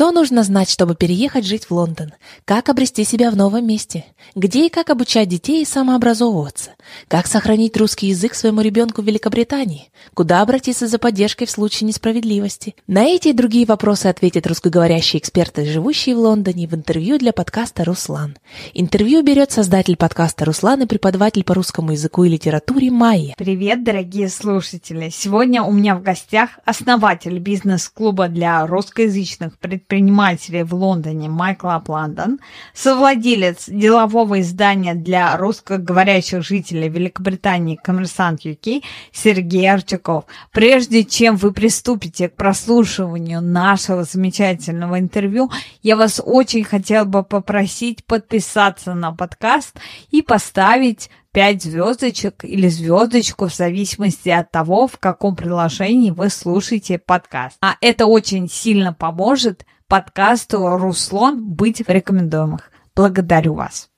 [0.00, 2.14] Что нужно знать, чтобы переехать жить в Лондон?
[2.46, 4.06] Как обрести себя в новом месте?
[4.34, 6.70] Где и как обучать детей самообразовываться?
[7.06, 9.90] Как сохранить русский язык своему ребенку в Великобритании?
[10.14, 12.76] Куда обратиться за поддержкой в случае несправедливости?
[12.86, 17.84] На эти и другие вопросы ответят русскоговорящие эксперты, живущие в Лондоне, в интервью для подкаста
[17.84, 18.38] «Руслан».
[18.72, 23.34] Интервью берет создатель подкаста «Руслан» и преподаватель по русскому языку и литературе Майя.
[23.36, 25.10] Привет, дорогие слушатели!
[25.10, 32.38] Сегодня у меня в гостях основатель бизнес-клуба для русскоязычных предпринимателей в Лондоне Майкл Апландон,
[32.74, 40.24] совладелец делового издания для русскоговорящих жителей Великобритании «Коммерсант UK» Сергей Арчаков.
[40.52, 45.50] Прежде чем вы приступите к прослушиванию нашего замечательного интервью,
[45.82, 49.76] я вас очень хотел бы попросить подписаться на подкаст
[50.10, 56.98] и поставить 5 звездочек или звездочку в зависимости от того, в каком приложении вы слушаете
[56.98, 57.56] подкаст.
[57.60, 62.70] А это очень сильно поможет подкасту «Руслан» быть в рекомендуемых.
[62.94, 63.90] Благодарю вас.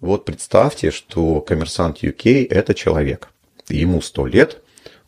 [0.00, 3.28] Вот представьте, что коммерсант UK– это человек.
[3.68, 4.62] Ему 100 лет,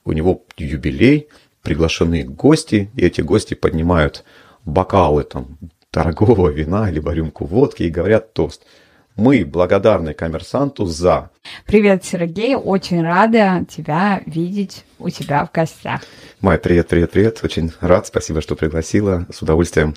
[0.04, 1.28] у него юбилей,
[1.62, 4.22] приглашены гости, и эти гости поднимают
[4.66, 5.56] бокалы там,
[5.90, 8.62] дорогого вина или рюмку водки и говорят тост–
[9.18, 11.30] мы благодарны коммерсанту за...
[11.66, 12.54] Привет, Сергей.
[12.54, 16.02] Очень рада тебя видеть у тебя в гостях.
[16.40, 17.40] Майя, привет, привет, привет.
[17.42, 18.06] Очень рад.
[18.06, 19.26] Спасибо, что пригласила.
[19.32, 19.96] С удовольствием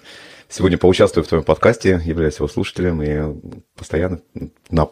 [0.50, 3.38] сегодня поучаствую в твоем подкасте, являюсь его слушателем и
[3.78, 4.22] постоянно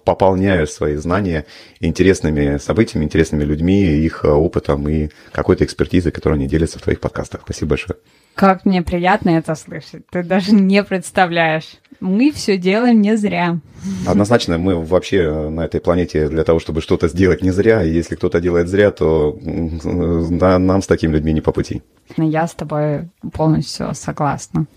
[0.05, 1.47] пополняю свои знания
[1.80, 7.41] интересными событиями, интересными людьми, их опытом и какой-то экспертизой, которую они делятся в твоих подкастах.
[7.45, 7.97] Спасибо большое.
[8.39, 10.07] Как мне приятно это слышать.
[10.09, 11.75] Ты даже не представляешь.
[11.99, 13.59] Мы все делаем не зря.
[14.07, 17.83] Однозначно, мы вообще на этой планете для того, чтобы что-то сделать не зря.
[17.83, 21.81] И если кто-то делает зря, то нам с такими людьми не по пути.
[22.15, 24.67] Я с тобой полностью согласна.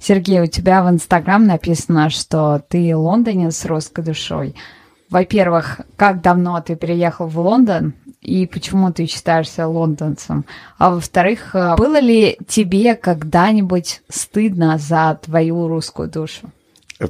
[0.00, 4.56] Сергей, у тебя в Инстаграм написано, что ты лондонец с русской душой.
[5.10, 7.92] Во-первых, как давно ты переехал в Лондон?
[8.22, 10.44] И почему ты считаешься лондонцем?
[10.78, 16.50] А во-вторых, э, было ли тебе когда-нибудь стыдно за твою русскую душу?
[17.00, 17.08] Э,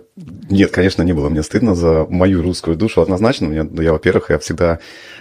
[0.48, 3.48] нет, конечно, не было мне стыдно за мою русскую душу однозначно.
[3.48, 4.78] Мне, я, во-первых, я всегда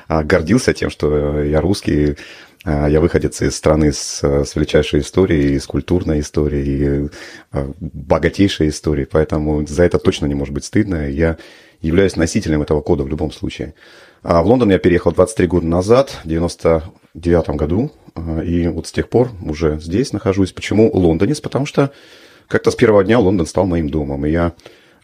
[0.08, 2.16] а, гордился тем, что я русский,
[2.64, 7.10] а, я выходец из страны с, с величайшей историей, с культурной историей,
[7.52, 11.10] а, богатейшей историей, поэтому за это точно не может быть стыдно.
[11.10, 11.38] Я
[11.82, 13.74] являюсь носителем этого кода в любом случае.
[14.24, 18.92] А в Лондон я переехал 23 года назад, в 99 году, а, и вот с
[18.92, 20.52] тех пор уже здесь нахожусь.
[20.52, 21.42] Почему лондонец?
[21.42, 21.92] Потому что
[22.48, 24.54] как-то с первого дня Лондон стал моим домом, и я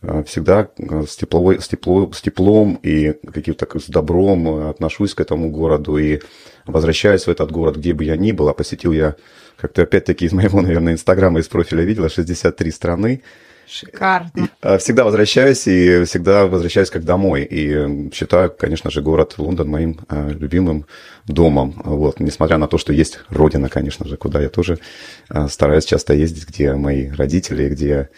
[0.04, 5.50] а, всегда с, тепловой, с, тепло, с теплом и каким-то с добром отношусь к этому
[5.50, 6.20] городу и
[6.68, 8.50] возвращаюсь в этот город, где бы я ни был.
[8.50, 9.16] А посетил я,
[9.58, 13.24] как то опять-таки из моего, наверное, инстаграма, из профиля видела, 63 страны.
[13.68, 14.50] Шикарно.
[14.62, 17.44] А, всегда возвращаюсь и всегда возвращаюсь как домой.
[17.44, 20.86] И считаю, конечно же, город Лондон моим а, любимым
[21.26, 21.82] домом.
[21.84, 22.20] Вот.
[22.20, 24.80] Несмотря на то, что есть родина, конечно же, куда я тоже
[25.28, 28.10] а, стараюсь часто ездить, где мои родители, где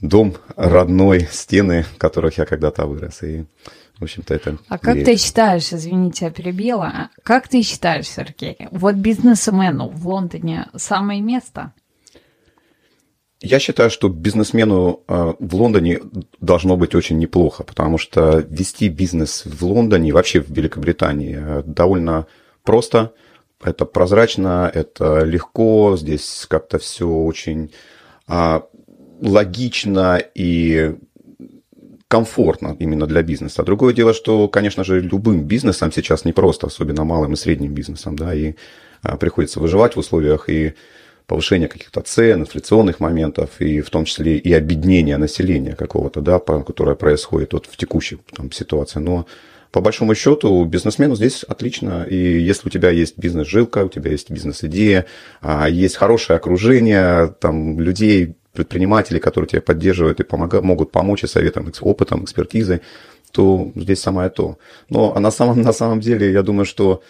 [0.00, 3.22] дом родной, стены, в которых я когда-то вырос.
[3.22, 3.44] И,
[3.98, 4.58] в общем-то, это...
[4.68, 10.68] А как ты считаешь, извините, я перебила, как ты считаешь, Сергей, вот бизнесмену в Лондоне
[10.74, 11.74] самое место–
[13.40, 16.00] я считаю, что бизнесмену э, в Лондоне
[16.40, 22.26] должно быть очень неплохо, потому что вести бизнес в Лондоне вообще в Великобритании э, довольно
[22.62, 23.12] просто.
[23.62, 27.72] Это прозрачно, это легко, здесь как-то все очень
[28.26, 28.64] а,
[29.20, 30.94] логично и
[32.08, 33.62] комфортно именно для бизнеса.
[33.62, 38.34] Другое дело, что, конечно же, любым бизнесом сейчас непросто, особенно малым и средним бизнесом, да,
[38.34, 38.54] и
[39.02, 40.74] а, приходится выживать в условиях и
[41.26, 46.94] повышения каких-то цен, инфляционных моментов, и в том числе и обеднения населения какого-то, да, которое
[46.94, 49.00] происходит вот в текущей там, ситуации.
[49.00, 49.26] Но
[49.72, 52.06] по большому счету бизнесмену здесь отлично.
[52.08, 55.06] И если у тебя есть бизнес-жилка, у тебя есть бизнес-идея,
[55.40, 61.26] а, есть хорошее окружение, там, людей, предпринимателей, которые тебя поддерживают и помогают, могут помочь и
[61.26, 62.80] советом, опытом, экспертизой,
[63.32, 64.58] то здесь самое то.
[64.88, 67.02] Но а на самом, на самом деле, я думаю, что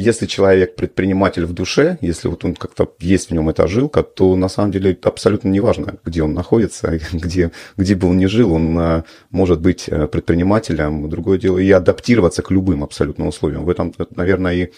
[0.00, 4.34] если человек предприниматель в душе, если вот он как-то есть в нем эта жилка, то
[4.36, 8.78] на самом деле абсолютно неважно, где он находится, где, где бы он ни жил, он
[8.78, 13.64] а, может быть э, предпринимателем, другое дело, и адаптироваться к любым абсолютно условиям.
[13.64, 14.72] В этом, наверное, и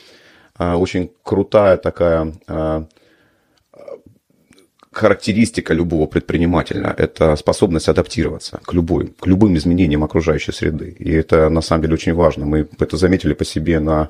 [0.56, 2.86] а, очень крутая такая а,
[4.90, 10.94] характеристика любого предпринимателя– это способность адаптироваться к, любой, к любым изменениям окружающей среды.
[10.98, 12.44] И это на самом деле очень важно.
[12.44, 14.08] Мы это заметили по себе на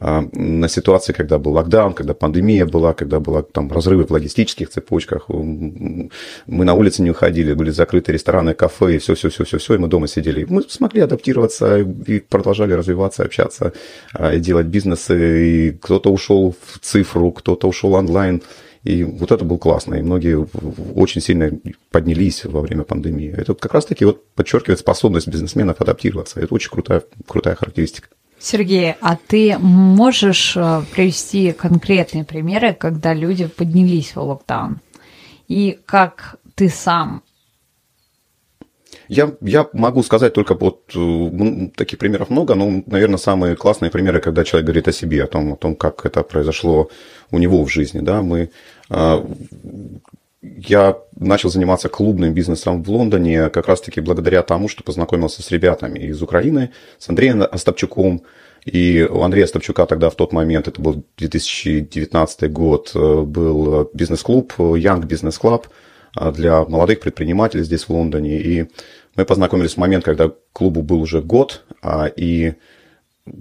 [0.00, 5.28] на ситуации, когда был локдаун, когда пандемия была, когда была там разрывы в логистических цепочках.
[5.28, 6.10] Мы
[6.46, 10.46] на улице не уходили, были закрыты рестораны, кафе, и все-все-все-все-все, и мы дома сидели.
[10.48, 13.72] Мы смогли адаптироваться и продолжали развиваться, общаться,
[14.32, 15.48] и делать бизнесы.
[15.48, 18.42] И кто-то ушел в цифру, кто-то ушел онлайн.
[18.84, 19.96] И вот это было классно.
[19.96, 20.46] И многие
[20.94, 21.50] очень сильно
[21.90, 23.34] поднялись во время пандемии.
[23.36, 26.40] Это как раз-таки вот подчеркивает способность бизнесменов адаптироваться.
[26.40, 28.08] Это очень крутая, крутая характеристика.
[28.40, 34.80] Сергей, а ты можешь э, привести конкретные примеры, когда люди поднялись в локдаун?
[35.48, 37.22] И как ты сам
[39.08, 44.20] я, я могу сказать только вот э, таких примеров много, но, наверное, самые классные примеры,
[44.20, 46.90] когда человек говорит о себе, о том, о том как это произошло
[47.30, 48.00] у него в жизни.
[48.00, 48.20] Да?
[48.20, 48.50] Мы,
[48.90, 49.24] э,
[50.40, 55.98] я начал заниматься клубным бизнесом в Лондоне как раз-таки благодаря тому, что познакомился с ребятами
[55.98, 58.22] из Украины, с Андреем Остапчуком.
[58.64, 64.52] И у Андрея Остапчука тогда в тот момент, это был 2019 год, э, был бизнес-клуб,
[64.58, 65.64] Young Business Club
[66.32, 68.40] для молодых предпринимателей здесь в Лондоне.
[68.40, 68.68] И
[69.16, 71.64] мы познакомились в момент, когда клубу был уже год,
[72.16, 72.54] и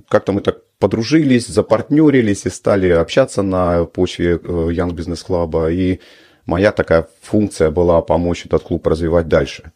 [0.10, 5.74] как-то мы так подружились, запартнерились и стали общаться на почве э, Young Business Club.
[5.74, 6.00] И
[6.48, 9.72] моя такая функция была помочь этот клуб развивать дальше.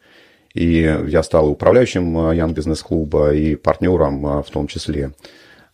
[0.55, 5.11] И я стал управляющим Young Business клуба и партнером э, в том числе.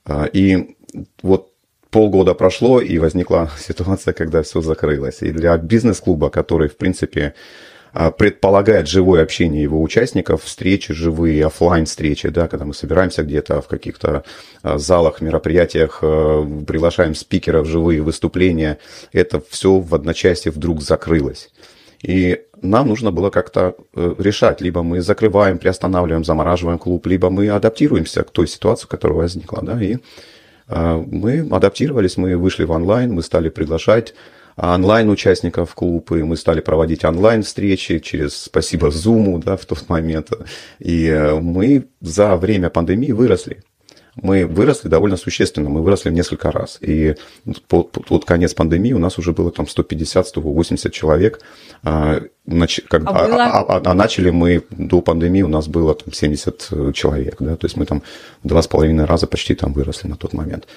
[0.06, 0.76] Э, и
[1.24, 1.54] вот
[1.90, 5.22] полгода прошло, и возникла ситуация, когда все закрылось.
[5.22, 7.34] И для бизнес-клуба, который, в принципе,
[8.12, 13.68] предполагает живое общение его участников, встречи живые, офлайн встречи, да, когда мы собираемся где-то в
[13.68, 14.24] каких-то
[14.62, 18.78] а, залах, мероприятиях, а, приглашаем спикеров, живые выступления.
[19.14, 21.50] Это все в одночасье вдруг закрылось.
[22.04, 27.50] И нам нужно было как-то э, решать, либо мы закрываем, приостанавливаем, замораживаем клуб, либо мы
[27.50, 29.64] адаптируемся к той ситуации, которая возникла.
[29.64, 29.82] Да?
[29.82, 29.98] И
[30.70, 34.14] мы адаптировались, мы вышли в онлайн, мы стали приглашать
[34.58, 40.32] онлайн-участников клуба, и мы стали проводить онлайн-встречи через, спасибо, Zoom, да, в тот момент.
[40.80, 43.64] И э, мы за время пандемии выросли
[44.22, 46.80] мы выросли довольно существенно, мы выросли в несколько раз.
[46.82, 47.16] И
[47.68, 51.40] под, под конец пандемии у нас уже было там 150-180 человек.
[51.84, 53.44] А, нач, как, а, было...
[53.44, 57.36] а, а, а начали мы до пандемии, у нас было там 70 человек.
[57.40, 57.56] Да?
[57.56, 58.02] То есть мы там
[58.44, 60.68] два с половиной раза почти там выросли на тот момент.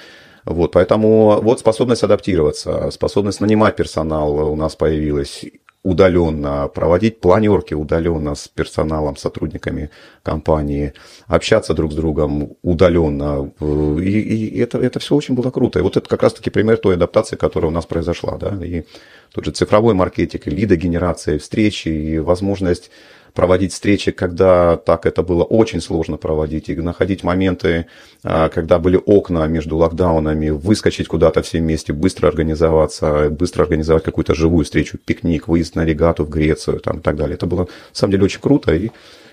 [0.45, 5.45] Вот, поэтому вот способность адаптироваться, способность нанимать персонал у нас появилась
[5.83, 9.91] удаленно, проводить планерки удаленно с персоналом, сотрудниками
[10.23, 10.93] компании,
[11.27, 13.51] общаться друг с другом удаленно.
[13.61, 15.79] И, и это, это все очень было круто.
[15.79, 18.37] И вот это как раз-таки пример той адаптации, которая у нас произошла.
[18.37, 18.59] Да?
[18.65, 18.85] И
[19.33, 22.91] тот же цифровой маркетинг, лидогенерация, встречи, и возможность
[23.35, 27.87] проводить встречи, когда так это было очень сложно проводить, и находить моменты,
[28.23, 34.35] а, когда были окна между локдаунами, выскочить куда-то все вместе, быстро организоваться, быстро организовать какую-то
[34.35, 37.35] живую встречу, пикник, выезд на регату в Грецию там, и так далее.
[37.35, 38.91] Это было, на самом деле, очень круто, и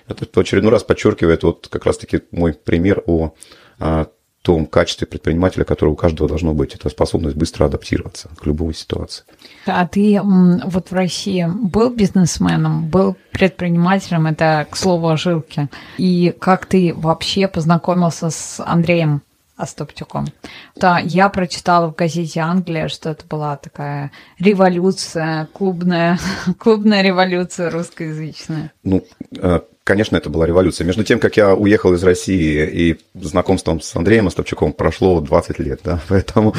[0.07, 3.33] это в очередной раз подчеркивает вот как раз-таки мой пример о
[3.79, 4.07] а,
[4.47, 6.73] том качестве предпринимателя, которое у каждого должно быть.
[6.73, 9.25] Это способность быстро адаптироваться к любой ситуации.
[9.65, 15.67] А ты вот в России был бизнесменом, был предпринимателем, это, к слову, о жилке.
[15.97, 19.21] И как ты вообще познакомился с Андреем
[19.57, 20.27] Остапчуком.
[20.75, 26.20] Да, я прочитала в газете «Англия», что это была такая революция, клубная,
[26.60, 28.72] клубная революция русскоязычная.
[28.84, 29.03] Ну,
[29.36, 30.84] э, Конечно, это была революция.
[30.84, 35.79] Между тем, как я уехал из России и знакомством с Андреем Остапчуком прошло 20 лет,
[35.81, 36.53] да, поэтому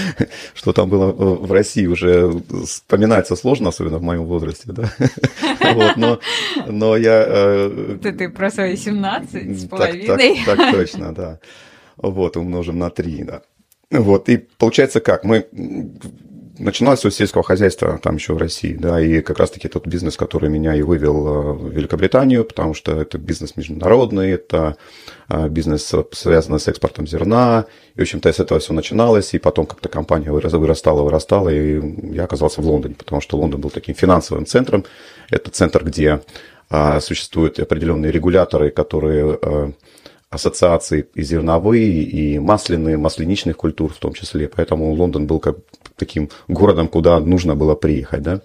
[0.54, 2.32] что там было в России уже
[2.64, 4.90] вспоминается сложно, особенно в моем возрасте, да.
[5.74, 6.20] Вот, но,
[6.68, 7.22] но я...
[7.28, 10.06] Э, ты, ты про свои 17 с половиной.
[10.06, 11.38] Так, так, так точно, да.
[11.98, 13.42] Вот, умножим на 3, да.
[13.90, 15.24] Вот, и получается как?
[15.24, 15.46] Мы
[16.58, 20.16] начиналось все с сельского хозяйства там еще в России, да, и как раз-таки тот бизнес,
[20.16, 24.76] который меня и вывел э, в Великобританию, потому что это бизнес международный, это
[25.28, 29.66] э, бизнес, связанный с экспортом зерна, и, в общем-то, с этого все начиналось, и потом
[29.66, 31.80] как-то компания вырастала, вырастала, и
[32.14, 34.84] я оказался в Лондоне, потому что Лондон был таким финансовым центром,
[35.30, 36.20] это центр, где
[36.70, 39.38] э, существуют определенные регуляторы, которые
[40.30, 44.48] ассоциации и зерновые, и масляные, масляничных культур в том числе.
[44.48, 45.56] Поэтому Лондон был как
[45.96, 48.40] таким городом, куда нужно было приехать, да.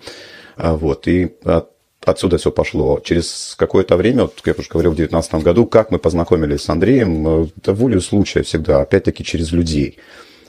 [0.55, 1.69] А, вот, и от,
[2.05, 2.99] отсюда все пошло.
[3.03, 7.27] Через какое-то время, вот, я уже говорил, в 2019 году, как мы познакомились с Андреем,
[7.27, 9.97] э, это волю случая всегда, опять-таки через людей.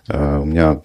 [0.08, 0.82] А, у меня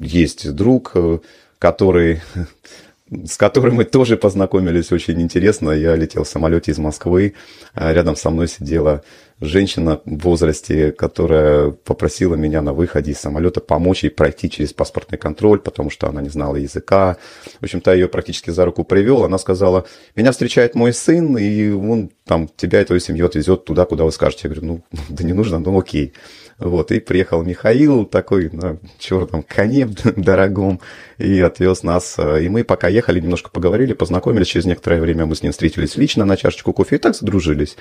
[0.00, 1.18] есть друг, э,
[1.58, 2.20] который
[3.26, 5.70] с которым мы тоже познакомились очень интересно.
[5.70, 7.34] Я летел в самолете из Москвы,
[7.74, 9.02] а рядом со мной сидела
[9.40, 15.18] женщина в возрасте, которая попросила меня на выходе из самолета помочь ей пройти через паспортный
[15.18, 17.16] контроль, потому что она не знала языка.
[17.60, 19.24] В общем-то, я ее практически за руку привел.
[19.24, 23.84] Она сказала, меня встречает мой сын, и он там тебя и твою семью отвезет туда,
[23.84, 24.48] куда вы скажете.
[24.48, 26.14] Я говорю, ну, да не нужно, ну окей.
[26.62, 30.80] Вот, и приехал Михаил такой на черном коне дорогом
[31.18, 32.18] и отвез нас.
[32.18, 34.46] И мы пока ехали, немножко поговорили, познакомились.
[34.46, 37.76] Через некоторое время мы с ним встретились лично на чашечку кофе и так задружились.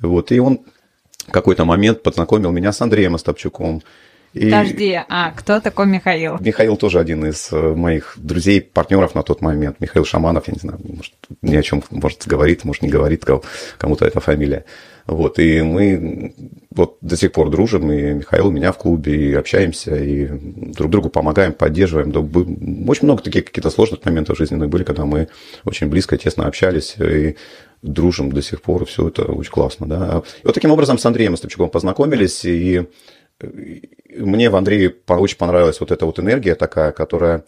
[0.00, 0.60] Вот, и он
[1.30, 3.82] какой-то момент познакомил меня с Андреем Остапчуком.
[4.32, 6.38] И Подожди, а кто такой Михаил?
[6.40, 9.78] Михаил тоже один из э, моих друзей, партнеров на тот момент.
[9.78, 13.24] Михаил Шаманов, я не знаю, может, ни о чем, может, говорит, может, не говорит
[13.78, 14.64] кому-то эта фамилия.
[15.06, 16.34] Вот, и мы
[16.70, 20.26] вот до сих пор дружим, и Михаил у меня в клубе, и общаемся, и
[20.72, 22.08] друг другу помогаем, поддерживаем.
[22.88, 25.28] Очень много таких каких-то сложных моментов жизненных были, когда мы
[25.64, 27.36] очень близко, тесно общались, и
[27.82, 30.22] дружим до сих пор, все это очень классно, да.
[30.42, 32.86] И вот таким образом с Андреем Остапчуком познакомились, и
[34.16, 37.44] мне в Андрее очень понравилась вот эта вот энергия такая, которая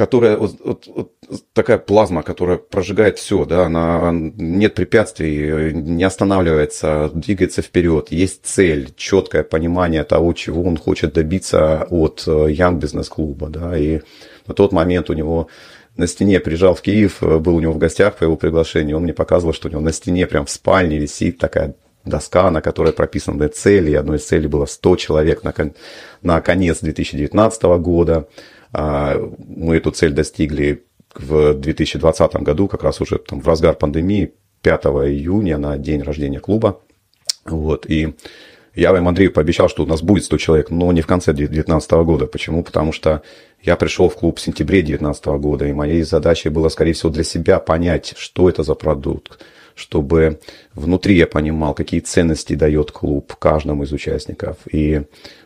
[0.00, 1.12] которая вот, вот, вот
[1.52, 8.94] такая плазма, которая прожигает все, да, она нет препятствий, не останавливается, двигается вперед, есть цель,
[8.96, 14.00] четкое понимание того, чего он хочет добиться от э, Young Business клуба, да, и
[14.46, 15.48] на тот момент у него
[15.98, 19.02] на стене приезжал в Киев, э, был у него в гостях по его приглашению, он
[19.02, 21.74] мне показывал, что у него на стене прям в спальне висит такая
[22.06, 25.74] доска, на которой прописаны цели, и одной из целей было 100 человек на, кон...
[26.22, 28.28] на конец 2019 года.
[28.72, 30.84] А, мы эту цель достигли
[31.14, 36.40] в 2020 году, как раз уже там в разгар пандемии, 5 июня на день рождения
[36.40, 36.80] клуба.
[37.44, 38.14] Вот, и
[38.74, 41.90] я им Андрею пообещал, что у нас будет 100 человек, но не в конце 2019
[41.90, 42.26] года.
[42.26, 42.62] Почему?
[42.62, 43.22] Потому что
[43.62, 47.24] я пришел в клуб в сентябре 2019 года, и моей задачей было, скорее всего, для
[47.24, 50.38] себя понять, что это за продукт, чтобы
[50.74, 54.56] внутри я понимал, какие ценности дает клуб каждому из участников.
[54.70, 55.02] И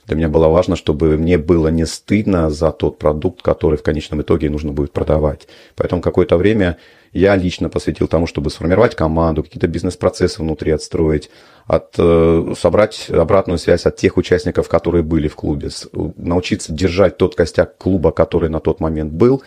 [0.06, 4.22] для меня было важно, чтобы мне было не стыдно за тот продукт, который в конечном
[4.22, 5.48] итоге нужно будет продавать.
[5.76, 6.78] Поэтому какое-то время
[7.12, 11.30] я лично посвятил тому, чтобы сформировать команду, какие-то бизнес-процессы внутри отстроить,
[11.66, 15.70] от, э, собрать обратную связь от тех участников, которые были в клубе,
[16.16, 19.42] научиться держать тот костяк клуба, который на тот момент был.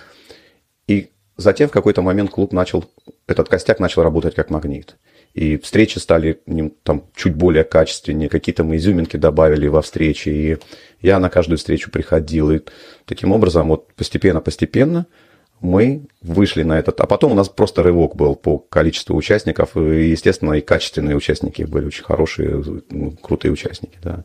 [0.88, 2.86] И затем в какой-то момент клуб начал,
[3.28, 4.96] этот костяк начал работать как магнит.
[5.34, 6.39] И встречи стали
[6.84, 10.29] там, чуть более качественнее, какие-то мы изюминки добавили во встречи.
[10.29, 10.57] И
[11.01, 12.51] я на каждую встречу приходил.
[12.51, 12.62] И
[13.05, 15.05] таким образом, вот постепенно-постепенно
[15.60, 17.00] мы вышли на этот.
[17.01, 19.75] А потом у нас просто рывок был по количеству участников.
[19.77, 23.98] И, естественно, и качественные участники были очень хорошие, ну, крутые участники.
[24.03, 24.24] Да.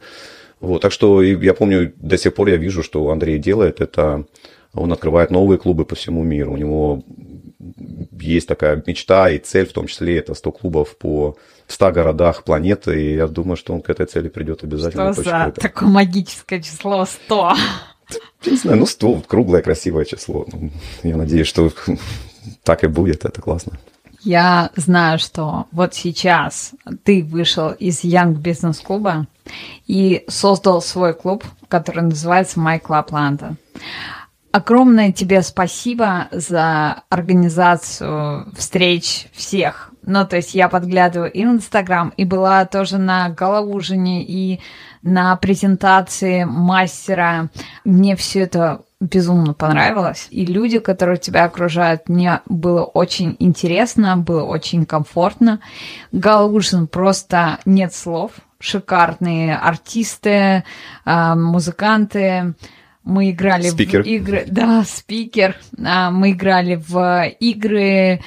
[0.60, 4.26] Вот, так что я помню, до сих пор я вижу, что Андрей делает это.
[4.74, 6.52] Он открывает новые клубы по всему миру.
[6.52, 7.02] У него
[8.20, 11.36] есть такая мечта и цель, в том числе это 100 клубов по
[11.68, 15.12] 100 городах планеты, и я думаю, что он к этой цели придет обязательно.
[15.12, 17.52] Что за такое магическое число 100?
[18.46, 20.46] не знаю, ну 100, круглое, красивое число.
[20.52, 20.70] Ну,
[21.02, 21.72] я надеюсь, что
[22.64, 23.78] так и будет, это классно.
[24.24, 29.26] Я знаю, что вот сейчас ты вышел из Young Business клуба
[29.86, 33.56] и создал свой клуб, который называется My Club London.
[34.52, 39.90] Огромное тебе спасибо за организацию встреч всех.
[40.04, 44.60] Ну, то есть я подглядываю и в Инстаграм, и была тоже на голоужине, и
[45.02, 47.48] на презентации мастера.
[47.84, 50.28] Мне все это безумно понравилось.
[50.30, 55.60] И люди, которые тебя окружают, мне было очень интересно, было очень комфортно.
[56.12, 58.32] Галужин просто нет слов.
[58.58, 60.62] Шикарные артисты,
[61.04, 62.54] а, музыканты.
[63.04, 64.02] Мы играли спикер.
[64.02, 64.44] в игры.
[64.46, 65.56] Да, спикер.
[65.84, 68.20] А, мы играли в игры,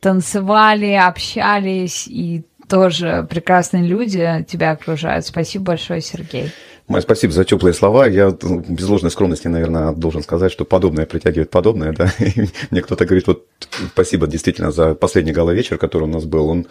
[0.00, 5.26] танцевали, общались и тоже прекрасные люди тебя окружают.
[5.26, 6.50] Спасибо большое, Сергей.
[6.88, 8.06] Май, спасибо за теплые слова.
[8.06, 11.92] Я ну, без ложной скромности, наверное, должен сказать, что подобное притягивает подобное.
[11.92, 12.12] Да?
[12.18, 13.46] И мне кто-то говорит, вот
[13.92, 16.48] спасибо действительно за последний гала вечер, который у нас был.
[16.48, 16.66] Он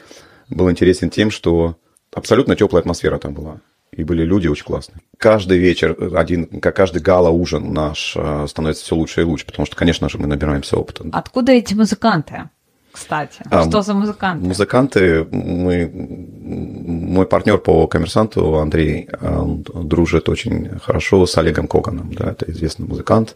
[0.50, 1.78] был интересен тем, что
[2.14, 3.62] абсолютно теплая атмосфера там была.
[3.94, 5.02] И были люди очень классные.
[5.18, 10.08] Каждый вечер, один, каждый гала-ужин наш э, становится все лучше и лучше, потому что, конечно
[10.08, 11.06] же, мы набираемся опыта.
[11.12, 12.50] Откуда эти музыканты?
[12.92, 13.42] кстати.
[13.50, 14.46] А, что за музыканты?
[14.46, 22.32] Музыканты, мы, мой партнер по коммерсанту Андрей он дружит очень хорошо с Олегом Коганом, да,
[22.32, 23.36] это известный музыкант,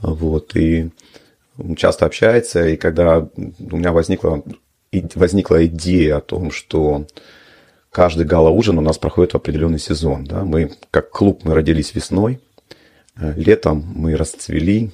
[0.00, 0.90] вот, и
[1.76, 4.42] часто общается, и когда у меня возникла,
[5.14, 7.06] возникла идея о том, что
[7.90, 12.40] каждый гала-ужин у нас проходит в определенный сезон, да, мы, как клуб, мы родились весной,
[13.16, 14.90] летом мы расцвели,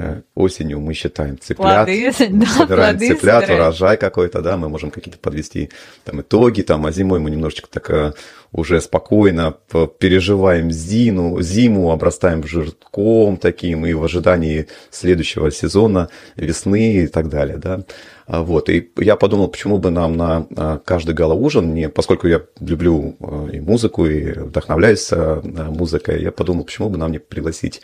[0.00, 3.60] Э, осенью мы считаем цыплят, Плоды, да, собираем плоды цыплят, собираем.
[3.60, 5.70] урожай какой-то, да, мы можем какие-то подвести
[6.04, 8.12] там итоги, там, а зимой мы немножечко так э,
[8.52, 9.56] уже спокойно
[9.98, 17.56] переживаем зиму, зиму, обрастаем жирком таким и в ожидании следующего сезона, весны и так далее,
[17.56, 17.80] да.
[18.28, 23.16] Вот, и я подумал, почему бы нам на а, каждый гала-ужин, не, поскольку я люблю
[23.18, 27.80] э, и музыку, и вдохновляюсь э, музыкой, я подумал, почему бы нам не пригласить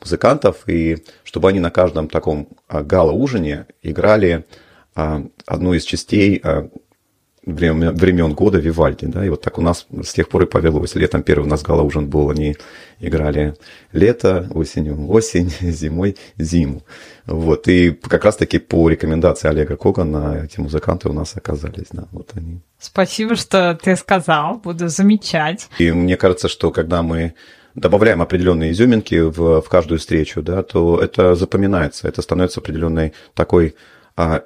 [0.00, 4.44] музыкантов, и чтобы они на каждом таком а, гала-ужине играли
[4.94, 6.40] а, одну из частей
[7.48, 10.94] времен, времен года Вивальди, да, и вот так у нас с тех пор и повелось.
[10.94, 12.56] Летом первый у нас гала-ужин был, они
[13.00, 13.54] играли
[13.92, 16.82] лето, осенью осень, зимой зиму.
[17.28, 22.30] Вот, и как раз-таки по рекомендации Олега Когана эти музыканты у нас оказались, да, вот
[22.34, 22.62] они.
[22.78, 25.68] Спасибо, что ты сказал, буду замечать.
[25.78, 27.34] И мне кажется, что когда мы
[27.74, 33.74] добавляем определенные изюминки в, в каждую встречу, да, то это запоминается, это становится определенной такой
[34.16, 34.44] а,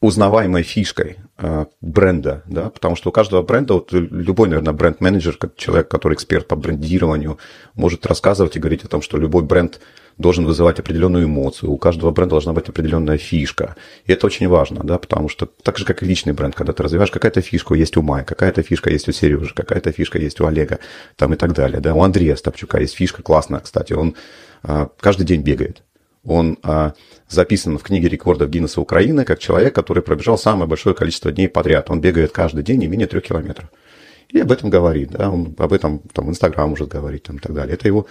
[0.00, 5.54] узнаваемой фишкой а, бренда, да, потому что у каждого бренда, вот любой, наверное, бренд-менеджер, как
[5.56, 7.36] человек, который эксперт по брендированию,
[7.74, 9.80] может рассказывать и говорить о том, что любой бренд
[10.20, 13.76] должен вызывать определенную эмоцию, у каждого бренда должна быть определенная фишка.
[14.04, 16.82] И это очень важно, да, потому что так же, как и личный бренд, когда ты
[16.82, 20.46] развиваешь, какая-то фишка есть у Майи, какая-то фишка есть у Сережи, какая-то фишка есть у
[20.46, 20.78] Олега,
[21.16, 21.94] там и так далее, да.
[21.94, 24.14] У Андрея Стопчука есть фишка классная, кстати, он
[24.62, 25.82] а, каждый день бегает.
[26.22, 26.92] Он а,
[27.28, 31.90] записан в книге рекордов Гиннесса Украины как человек, который пробежал самое большое количество дней подряд.
[31.90, 33.70] Он бегает каждый день не менее трех километров.
[34.28, 37.40] И об этом говорит, да, он об этом там в Инстаграм может говорить там, и
[37.40, 37.74] так далее.
[37.74, 38.06] Это его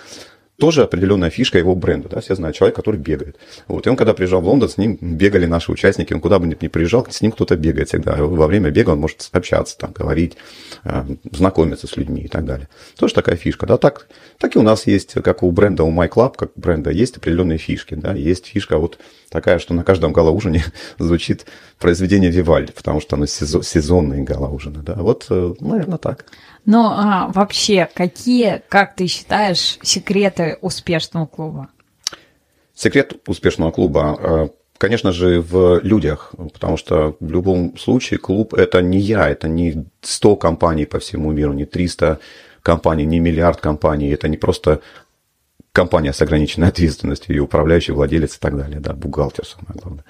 [0.59, 3.37] тоже определенная фишка его бренда, да, все знают, человек, который бегает.
[3.67, 6.47] Вот, и он, когда приезжал в Лондон, с ним бегали наши участники, он куда бы
[6.47, 8.15] ни приезжал, с ним кто-то бегает всегда.
[8.17, 10.37] Во время бега он может общаться, там, говорить,
[10.83, 12.67] э, знакомиться с людьми и так далее.
[12.97, 16.35] Тоже такая фишка, да, так, так и у нас есть, как у бренда, у MyClub,
[16.35, 18.99] как бренда, есть определенные фишки, да, есть фишка вот
[19.29, 20.63] такая, что на каждом гала-ужине
[20.99, 21.45] звучит
[21.79, 26.25] произведение Вивальди, потому что оно сезон, сезонные гала-ужины, да, вот, э, наверное, так.
[26.65, 31.69] Ну, а вообще, какие, как ты считаешь, секреты успешного клуба?
[32.75, 38.81] Секрет успешного клуба, э, конечно же, в людях, потому что в любом случае клуб– это
[38.81, 42.19] не я, это не 100 компаний по всему миру, не 300
[42.61, 44.81] компаний, не миллиард компаний, это не просто
[45.71, 50.05] компания с ограниченной ответственностью, и управляющий, владелец и так далее, да, бухгалтер самое главное.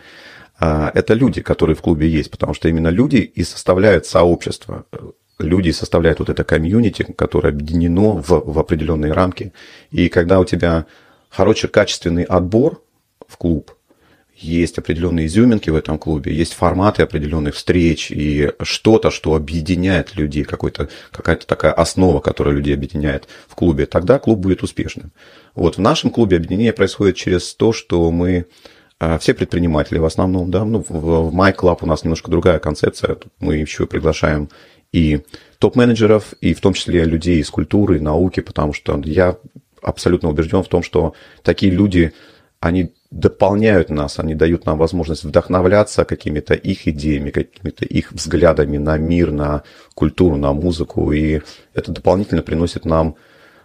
[0.59, 4.85] А, Это люди, которые в клубе есть, потому что именно люди и составляют сообщество.
[5.39, 9.53] Люди составляют вот это комьюнити, которое объединено в, в определенные рамки.
[9.89, 10.85] И когда у тебя
[11.29, 12.83] хороший, качественный отбор
[13.25, 13.71] в клуб,
[14.35, 20.43] есть определенные изюминки в этом клубе, есть форматы определенных встреч и что-то, что объединяет людей,
[20.43, 25.11] какой-то, какая-то такая основа, которая людей объединяет в клубе, тогда клуб будет успешным.
[25.55, 28.45] Вот в нашем клубе объединение происходит через то, что мы
[28.99, 32.59] а, все предприниматели в основном, да, ну, в в My Club у нас немножко другая
[32.59, 34.49] концепция, мы еще приглашаем
[34.91, 35.21] и
[35.59, 39.37] топ-менеджеров, и в том числе людей из культуры, и науки, потому что я
[39.81, 42.13] абсолютно убежден в том, что такие люди,
[42.59, 48.97] они дополняют нас, они дают нам возможность вдохновляться какими-то их идеями, какими-то их взглядами на
[48.97, 49.63] мир, на
[49.95, 51.41] культуру, на музыку, и
[51.73, 53.15] это дополнительно приносит нам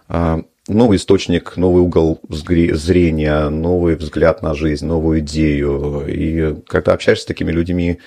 [0.07, 6.05] а, новый источник, новый угол зрения, новый взгляд на жизнь, новую идею.
[6.07, 7.99] И когда общаешься с такими людьми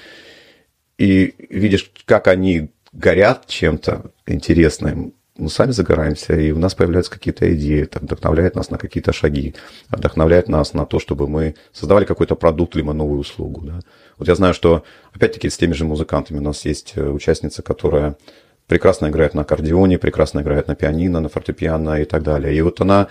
[0.98, 7.55] и видишь, как они горят чем-то интересным, мы сами загораемся, и у нас появляются какие-то
[7.55, 9.55] идеи, это вдохновляет нас на какие-то шаги,
[9.89, 13.65] вдохновляет нас на то, чтобы мы создавали какой-то продукт либо новую услугу.
[13.65, 13.81] Да.
[14.19, 14.83] Вот я знаю, что,
[15.13, 18.17] опять-таки, с теми же музыкантами у нас есть э, участница, которая
[18.67, 22.55] прекрасно играет на аккордеоне, прекрасно играет на пианино, на фортепиано и так далее.
[22.55, 23.07] И вот она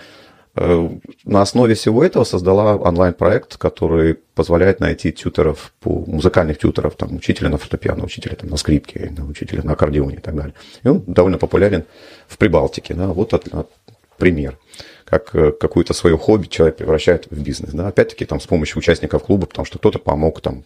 [1.24, 7.48] на основе всего этого создала онлайн-проект, который позволяет найти тьютеров, по, музыкальных тьютеров, там, учителя
[7.48, 10.54] на фортепиано, учителя там, на скрипке, учителя на аккордеоне и так далее.
[10.82, 11.84] И он довольно популярен
[12.26, 12.94] в Прибалтике.
[12.94, 13.70] Да, вот от- от-
[14.16, 14.58] пример
[15.04, 17.70] как э, какое-то свое хобби человек превращает в бизнес.
[17.72, 17.88] Да?
[17.88, 20.64] Опять-таки там с помощью участников клуба, потому что кто-то помог там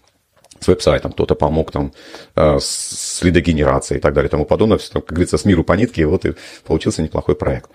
[0.59, 1.93] с веб-сайтом, кто-то помог там
[2.35, 4.79] э, с лидогенерацией и так далее и тому подобное.
[4.79, 7.71] Всё, Как говорится, с миру по нитке, и вот и получился неплохой проект.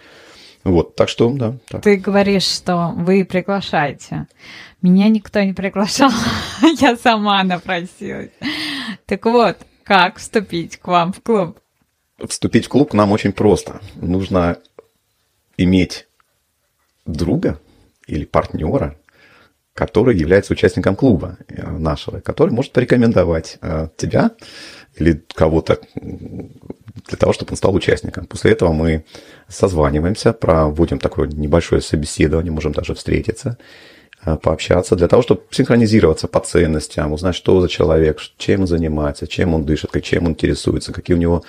[0.63, 1.57] Вот, так что, да.
[1.69, 1.83] Так.
[1.83, 4.27] Ты говоришь, что вы приглашаете.
[4.81, 6.11] Меня никто не приглашал,
[6.79, 8.31] я сама напросилась.
[9.05, 11.59] Так вот, как вступить к вам в клуб?
[12.27, 13.79] Вступить в клуб нам очень просто.
[13.95, 14.57] Нужно
[15.57, 16.07] иметь
[17.05, 17.59] друга
[18.05, 18.97] или партнера,
[19.73, 24.31] который является участником клуба э, нашего, который может порекомендовать э, тебя
[24.97, 28.25] или кого-то для того, чтобы он стал участником.
[28.25, 29.05] После этого мы
[29.47, 33.57] созваниваемся, проводим такое небольшое собеседование, можем даже встретиться.
[34.35, 39.53] пообщаться, для того, чтобы синхронизироваться по ценностям, узнать, что за человек, чем он занимается, чем
[39.53, 41.43] он дышит, чем он интересуется, какие у него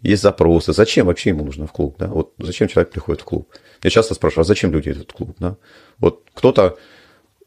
[0.00, 3.48] есть запросы, зачем вообще ему нужно в клуб, да, вот зачем человек приходит в клуб.
[3.82, 5.56] Я часто спрашиваю, а зачем люди идут в клуб, да?
[5.98, 6.76] Вот кто-то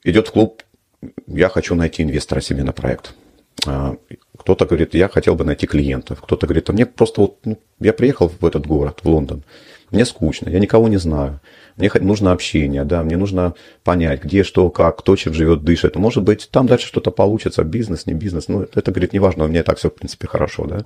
[0.03, 0.63] идет в клуб,
[1.27, 3.13] я хочу найти инвестора себе на проект.
[3.65, 3.95] А,
[4.37, 6.21] кто-то говорит, я хотел бы найти клиентов.
[6.21, 9.43] Кто-то говорит, а мне просто вот, ну, я приехал в этот город, в Лондон,
[9.91, 11.39] мне скучно, я никого не знаю.
[11.77, 15.95] Мне нужно общение, да, мне нужно понять, где, что, как, кто чем живет, дышит.
[15.95, 18.47] Может быть, там дальше что-то получится, бизнес, не бизнес.
[18.47, 20.85] Ну, это, говорит, неважно, у меня и так все, в принципе, хорошо, да.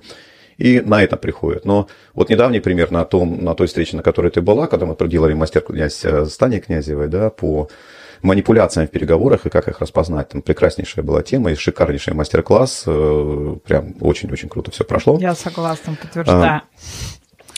[0.58, 1.64] И на это приходят.
[1.64, 4.94] Но вот недавний пример на, том, на той встрече, на которой ты была, когда мы
[4.94, 7.68] проделали мастер-князь э, с Таней Князевой, да, по
[8.22, 10.30] манипуляциям в переговорах и как их распознать.
[10.30, 12.84] Там прекраснейшая была тема и шикарнейший мастер-класс.
[12.86, 15.18] Э, прям очень-очень круто все прошло.
[15.18, 16.42] Я согласна, подтверждаю.
[16.42, 16.62] А,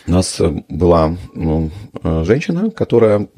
[0.07, 1.71] у нас э, была ну,
[2.03, 3.29] э, женщина, которая...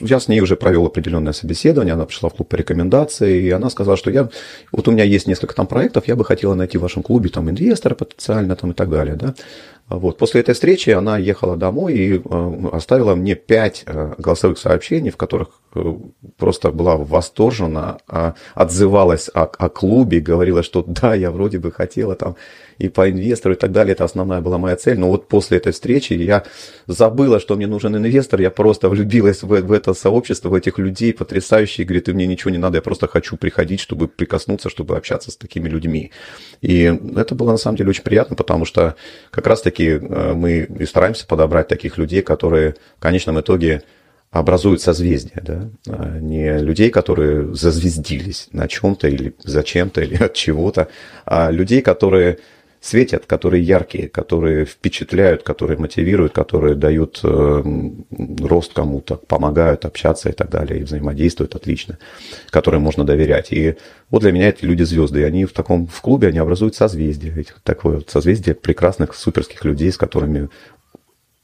[0.00, 3.68] Я с ней уже провел определенное собеседование, она пришла в клуб по рекомендации, и она
[3.68, 4.30] сказала, что я...
[4.72, 7.50] Вот у меня есть несколько там проектов, я бы хотела найти в вашем клубе там
[7.50, 9.34] инвестора потенциально там и так далее, да.
[9.88, 10.18] Вот.
[10.18, 12.22] После этой встречи она ехала домой и
[12.72, 15.60] оставила мне пять голосовых сообщений, в которых
[16.36, 22.14] просто была восторжена, э, отзывалась о, о клубе, говорила, что да, я вроде бы хотела
[22.14, 22.36] там
[22.78, 24.98] и по инвестору и так далее, это основная была моя цель.
[24.98, 26.44] Но вот после этой встречи я
[26.86, 31.12] забыла, что мне нужен инвестор, я просто влюбилась в, в это сообщество, в этих людей
[31.12, 35.30] потрясающие, говорит, и мне ничего не надо, я просто хочу приходить, чтобы прикоснуться, чтобы общаться
[35.30, 36.12] с такими людьми.
[36.60, 36.82] И
[37.16, 38.94] это было на самом деле очень приятно, потому что
[39.30, 43.82] как раз-таки таки э, мы и стараемся подобрать таких людей, которые в конечном итоге
[44.30, 45.70] образуют созвездие, да?
[45.88, 50.88] А не людей, которые зазвездились на чем-то или зачем-то или от чего-то,
[51.24, 52.38] а людей, которые
[52.80, 57.62] светят, которые яркие, которые впечатляют, которые мотивируют, которые дают э,
[58.40, 61.98] рост кому-то, помогают общаться и так далее, и взаимодействуют отлично,
[62.50, 63.50] которым можно доверять.
[63.50, 63.76] И
[64.10, 67.44] вот для меня эти люди звезды, и они в таком в клубе, они образуют созвездие,
[67.64, 70.48] такое вот созвездие прекрасных, суперских людей, с которыми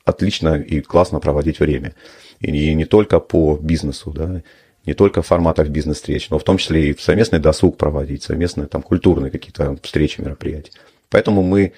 [0.05, 1.95] отлично и классно проводить время.
[2.41, 4.43] И не, только по бизнесу, да,
[4.87, 8.83] не только в форматах бизнес-встреч, но в том числе и совместный досуг проводить, совместные там
[8.83, 10.73] культурные какие-то встречи, мероприятия.
[11.09, 11.73] Поэтому мы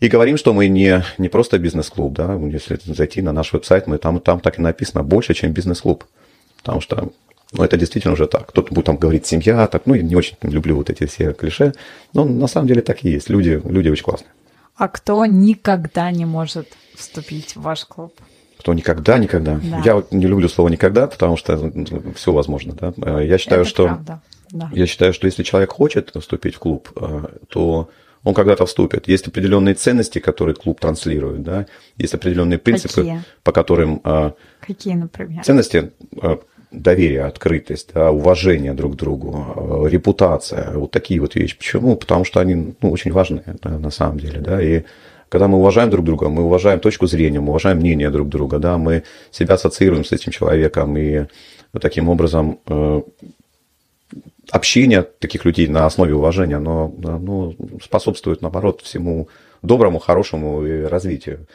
[0.00, 3.98] и говорим, что мы не, не просто бизнес-клуб, да, если зайти на наш веб-сайт, мы
[3.98, 6.04] там, там так и написано больше, чем бизнес-клуб.
[6.56, 7.12] Потому что
[7.52, 8.48] ну, это действительно уже так.
[8.48, 11.72] Кто-то будет там говорить семья, так, ну, я не очень люблю вот эти все клише,
[12.12, 13.30] но на самом деле так и есть.
[13.30, 14.30] Люди, люди очень классные.
[14.76, 18.14] А кто никогда не может вступить в ваш клуб?
[18.58, 19.60] Кто никогда, никогда.
[19.62, 19.82] Да.
[19.84, 23.20] Я вот не люблю слово никогда, потому что ну, все возможно, да.
[23.20, 24.22] Я считаю, это что правда.
[24.50, 24.70] Да.
[24.72, 27.90] я считаю, что если человек хочет вступить в клуб, э, то
[28.24, 29.06] он когда-то вступит.
[29.06, 31.66] Есть определенные ценности, которые клуб транслирует, да,
[31.98, 33.22] есть определенные принципы, Какие?
[33.42, 34.00] по которым...
[34.02, 35.44] А, Какие, например?
[35.44, 36.38] Ценности а,
[36.80, 41.56] доверие, открытость, да, уважение друг к другу, а, репутация, вот такие вот вещи.
[41.56, 41.96] Почему?
[41.96, 44.82] Потому что они ну, очень важны да, на самом деле, да, и
[45.28, 48.78] когда мы уважаем друг друга, мы уважаем точку зрения, мы уважаем мнение друг друга, да,
[48.78, 51.26] мы себя ассоциируем с этим человеком, и
[51.80, 53.02] таким образом э,
[54.50, 59.28] общение таких людей на основе уважения, оно, оно способствует, наоборот, всему
[59.62, 61.46] доброму, хорошему развитию.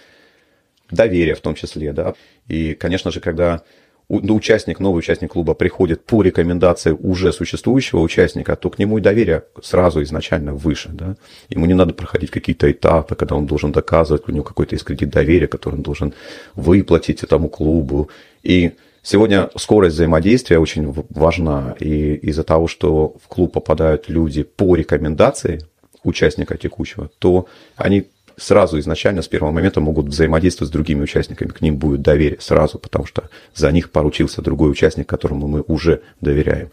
[0.92, 2.16] Доверие в том числе, да.
[2.48, 3.62] И, конечно же, когда
[4.10, 9.44] участник, новый участник клуба приходит по рекомендации уже существующего участника, то к нему и доверие
[9.62, 10.90] сразу изначально выше.
[10.92, 11.16] Да?
[11.50, 15.10] Ему не надо проходить какие-то этапы, когда он должен доказывать, у него какой-то есть кредит
[15.10, 16.14] доверия, который он должен
[16.56, 18.10] выплатить этому клубу.
[18.44, 24.76] И Сегодня скорость взаимодействия очень важна, и из-за того, что в клуб попадают люди по
[24.76, 25.62] рекомендации
[26.04, 28.08] участника текущего, то они
[28.40, 32.80] сразу изначально с первого момента могут взаимодействовать с другими участниками, к ним будет доверие сразу,
[32.80, 36.70] потому что за них поручился другой участник, которому мы уже доверяем.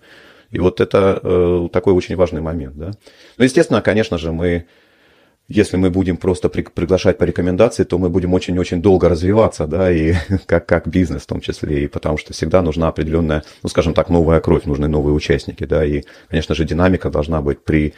[0.50, 2.76] И вот это э, такой очень важный момент.
[2.76, 2.92] Да?
[3.36, 4.66] Ну, естественно, конечно же, мы
[5.48, 9.92] если мы будем просто при, приглашать по рекомендации, то мы будем очень-очень долго развиваться, да,
[9.92, 10.14] и
[10.46, 14.08] как, как бизнес в том числе, и потому что всегда нужна определенная, ну, скажем так,
[14.08, 17.94] новая кровь, нужны новые участники, да, и, конечно же, динамика должна быть при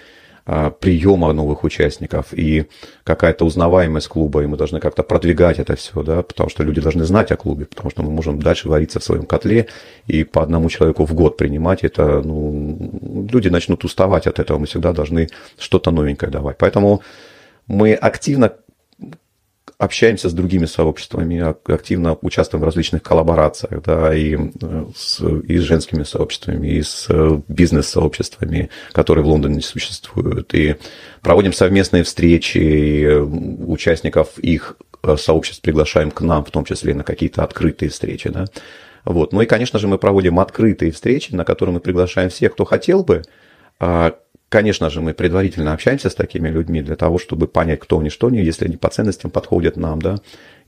[0.80, 2.68] приема новых участников и
[3.04, 7.04] какая-то узнаваемость клуба, и мы должны как-то продвигать это все, да, потому что люди должны
[7.04, 9.66] знать о клубе, потому что мы можем дальше вариться в своем котле
[10.06, 14.66] и по одному человеку в год принимать это, ну, люди начнут уставать от этого, мы
[14.66, 16.56] всегда должны что-то новенькое давать.
[16.56, 17.02] Поэтому
[17.66, 18.54] мы активно
[19.78, 25.62] общаемся с другими сообществами, активно участвуем в различных коллаборациях, да, и э, с, и с
[25.62, 30.76] женскими сообществами, и с э, бизнес-сообществами, которые в Лондоне существуют, и
[31.22, 34.76] проводим совместные встречи, и э, участников их
[35.16, 38.46] сообществ приглашаем к нам, в том числе на какие-то открытые встречи, да.
[39.04, 39.32] Вот.
[39.32, 43.04] Ну и, конечно же, мы проводим открытые встречи, на которые мы приглашаем всех, кто хотел
[43.04, 43.22] бы.
[44.48, 48.28] Конечно же, мы предварительно общаемся с такими людьми для того, чтобы понять, кто они, что
[48.28, 50.16] они, если они по ценностям подходят нам, да,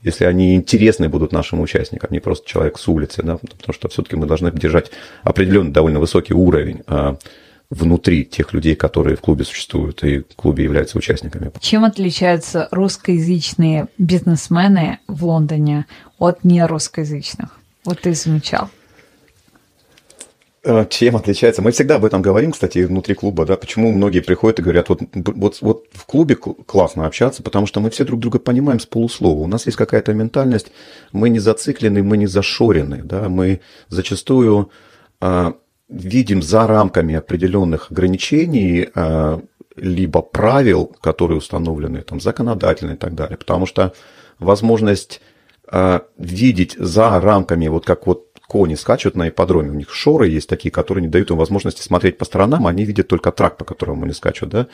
[0.03, 4.15] если они интересны будут нашим участникам, не просто человек с улицы, да, потому что все-таки
[4.15, 4.91] мы должны держать
[5.23, 7.17] определенный довольно высокий уровень а,
[7.71, 11.51] внутри тех людей, которые в клубе существуют и в клубе являются участниками.
[11.59, 15.87] Чем отличаются русскоязычные бизнесмены в Лондоне
[16.19, 17.59] от нерусскоязычных?
[17.83, 18.69] Вот ты замечал.
[20.63, 21.63] Э, чем отличается?
[21.63, 25.01] Мы всегда об этом говорим, кстати, внутри клуба, да, почему многие приходят и говорят, вот,
[25.13, 29.39] вот, вот в клубе классно общаться, потому что мы все друг друга понимаем с полуслова.
[29.39, 30.71] У нас есть какая-то ментальность,
[31.13, 34.69] мы не зациклены, мы не зашорены, да, мы зачастую
[35.19, 35.55] а,
[35.89, 39.41] видим за рамками определенных ограничений а,
[39.75, 43.93] либо правил, которые установлены там законодательно и так далее, потому что
[44.37, 45.21] возможность
[45.67, 50.49] а, видеть за рамками, вот как вот кони скачут на ипподроме, у них шоры есть
[50.49, 54.03] такие, которые не дают им возможности смотреть по сторонам, они видят только трак, по которому
[54.03, 54.67] они скачут, да,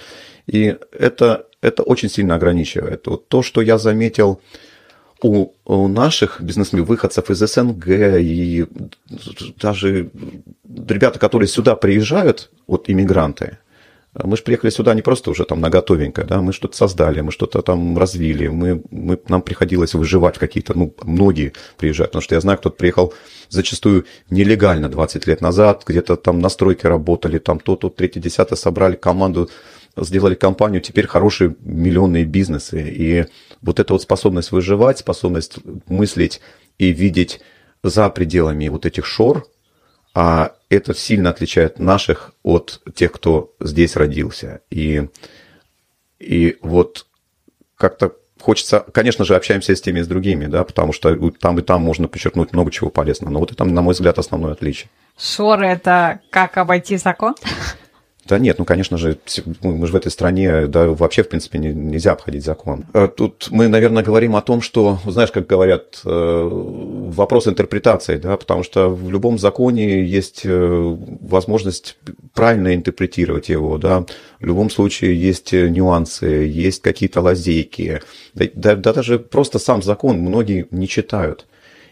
[0.47, 3.05] и это, это очень сильно ограничивает.
[3.05, 4.41] Вот то, что я заметил
[5.21, 7.87] у, у наших бизнесменов, выходцев из СНГ
[8.19, 8.65] и
[9.61, 10.09] даже
[10.87, 13.59] ребята, которые сюда приезжают, вот иммигранты,
[14.13, 17.31] мы же приехали сюда не просто уже там на готовенькое, да, мы что-то создали, мы
[17.31, 22.41] что-то там развили, мы, мы, нам приходилось выживать какие-то, ну, многие приезжают, потому что я
[22.41, 23.13] знаю, кто-то приехал
[23.49, 28.95] зачастую нелегально 20 лет назад, где-то там на стройке работали, там то-то, третье, десятое, собрали
[28.95, 29.49] команду,
[29.95, 32.81] сделали компанию, теперь хорошие миллионные бизнесы.
[32.89, 33.25] И
[33.61, 36.41] вот эта вот способность выживать, способность мыслить
[36.77, 37.41] и видеть
[37.83, 39.47] за пределами вот этих шор,
[40.19, 44.61] а это сильно отличает наших от тех, кто здесь родился.
[44.71, 45.09] И,
[46.17, 47.05] и вот
[47.75, 51.61] как-то хочется, конечно же, общаемся с теми и с другими, да, потому что там и
[51.61, 53.31] там можно подчеркнуть много чего полезного.
[53.31, 54.89] Но вот это, на мой взгляд, основное отличие.
[55.19, 57.35] Шоры– это как обойти закон?
[58.27, 59.17] Да нет, ну, конечно же,
[59.61, 62.85] мы же в этой стране, да, вообще, в принципе, не, нельзя обходить закон.
[62.93, 68.35] А тут мы, наверное, говорим о том, что, знаешь, как говорят, э, вопрос интерпретации, да,
[68.35, 71.97] потому что в любом законе есть э, возможность
[72.33, 74.05] правильно интерпретировать его, да,
[74.39, 78.01] в любом случае есть нюансы, есть какие-то лазейки,
[78.33, 81.45] да, да, да даже просто сам закон многие не читают.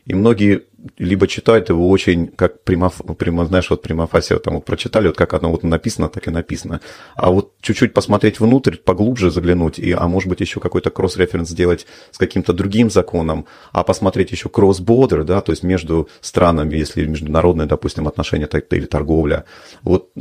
[0.05, 0.63] И многие
[0.97, 5.33] либо читают его очень, как прямо, прямо знаешь, вот прямофасия, там вот прочитали, вот как
[5.33, 6.79] оно вот написано, так и написано.
[7.15, 11.87] А вот чуть-чуть посмотреть внутрь, поглубже заглянуть, и, а может быть еще какой-то кросс-референс сделать
[12.11, 17.67] с каким-то другим законом, а посмотреть еще кросс-бодер, да, то есть между странами, если международные,
[17.67, 19.45] допустим, отношения так, или торговля.
[19.81, 20.11] Вот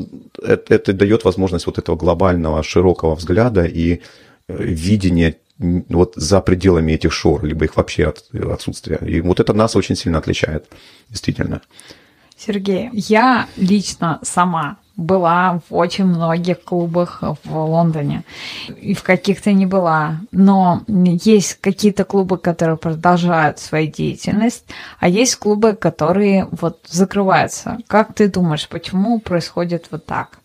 [0.43, 4.01] это, это дает возможность вот этого глобального, широкого взгляда и
[4.49, 5.37] э, видения
[5.89, 8.99] вот за пределами этих шор, либо их вообще от, отсутствия.
[9.07, 10.69] И вот это нас очень сильно отличает,
[11.11, 11.61] действительно.
[12.37, 18.23] Сергей, я лично сама была в очень многих клубах в Лондоне.
[18.81, 20.21] И в каких-то не была.
[20.31, 24.65] Но есть какие-то клубы, которые продолжают свою деятельность,
[25.01, 27.79] а есть клубы, которые вот закрываются.
[27.87, 30.39] Как ты думаешь, почему происходит вот так?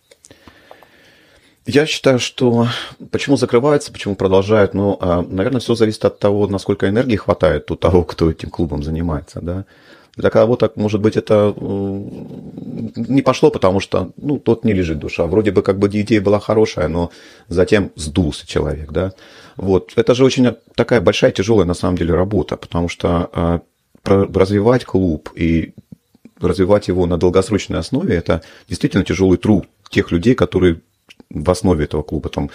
[1.66, 2.68] Я считаю, что
[3.12, 7.76] почему закрываются, почему продолжают, ну, а, наверное, все зависит от того, насколько энергии хватает у
[7.76, 9.66] того, кто этим клубом занимается, да.
[10.16, 15.26] Для кого-то, может быть, это не пошло, потому что, ну, тот не лежит душа.
[15.28, 17.12] Вроде бы как бы идея была хорошая, но
[17.48, 19.14] затем сдулся человек, да.
[19.56, 19.94] Вот.
[19.96, 23.62] Это же очень такая большая, тяжелая на самом деле работа, потому что а,
[24.04, 25.74] развивать клуб и
[26.42, 30.82] развивать его на долгосрочной основе, это действительно тяжелый труд тех людей, которые
[31.30, 32.30] в основе этого клуба.
[32.30, 32.50] Там,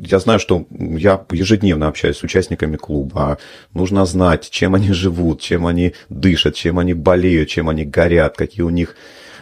[0.00, 3.38] я знаю, что я ежедневно общаюсь с участниками клуба.
[3.74, 8.62] Нужно знать, чем они живут, чем они дышат, чем они болеют, чем они горят, какие
[8.62, 8.96] у них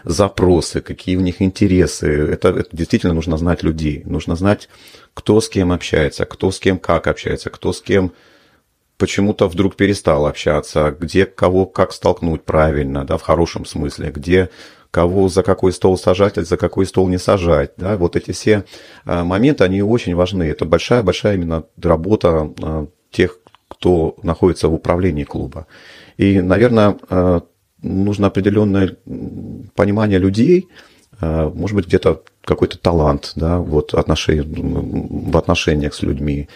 [0.05, 2.09] запросы, какие у них интересы.
[2.09, 4.03] Это, это действительно нужно знать людей.
[4.05, 4.69] Нужно знать,
[5.15, 8.13] кто с кем общается, кто с кем как общается, кто с кем
[8.99, 14.51] почему-то вдруг перестал общаться, где кого как столкнуть правильно, да, в хорошем смысле, где
[14.95, 17.73] кого за какой стол сажать, а за какой стол не сажать.
[17.77, 17.97] Да?
[17.97, 18.65] Вот эти все
[19.05, 20.45] а, моменты, они очень важны.
[20.45, 25.67] Это большая-большая именно работа а, тех, кто находится в управлении клуба.
[26.17, 27.43] И, наверное, а,
[27.83, 28.97] нужно определенное
[29.75, 30.69] понимание людей,
[31.21, 36.49] может быть, где-то какой-то талант да, вот, отношения, в отношениях с людьми,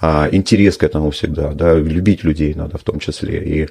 [0.00, 3.68] интерес к этому всегда, да, любить людей надо в том числе, и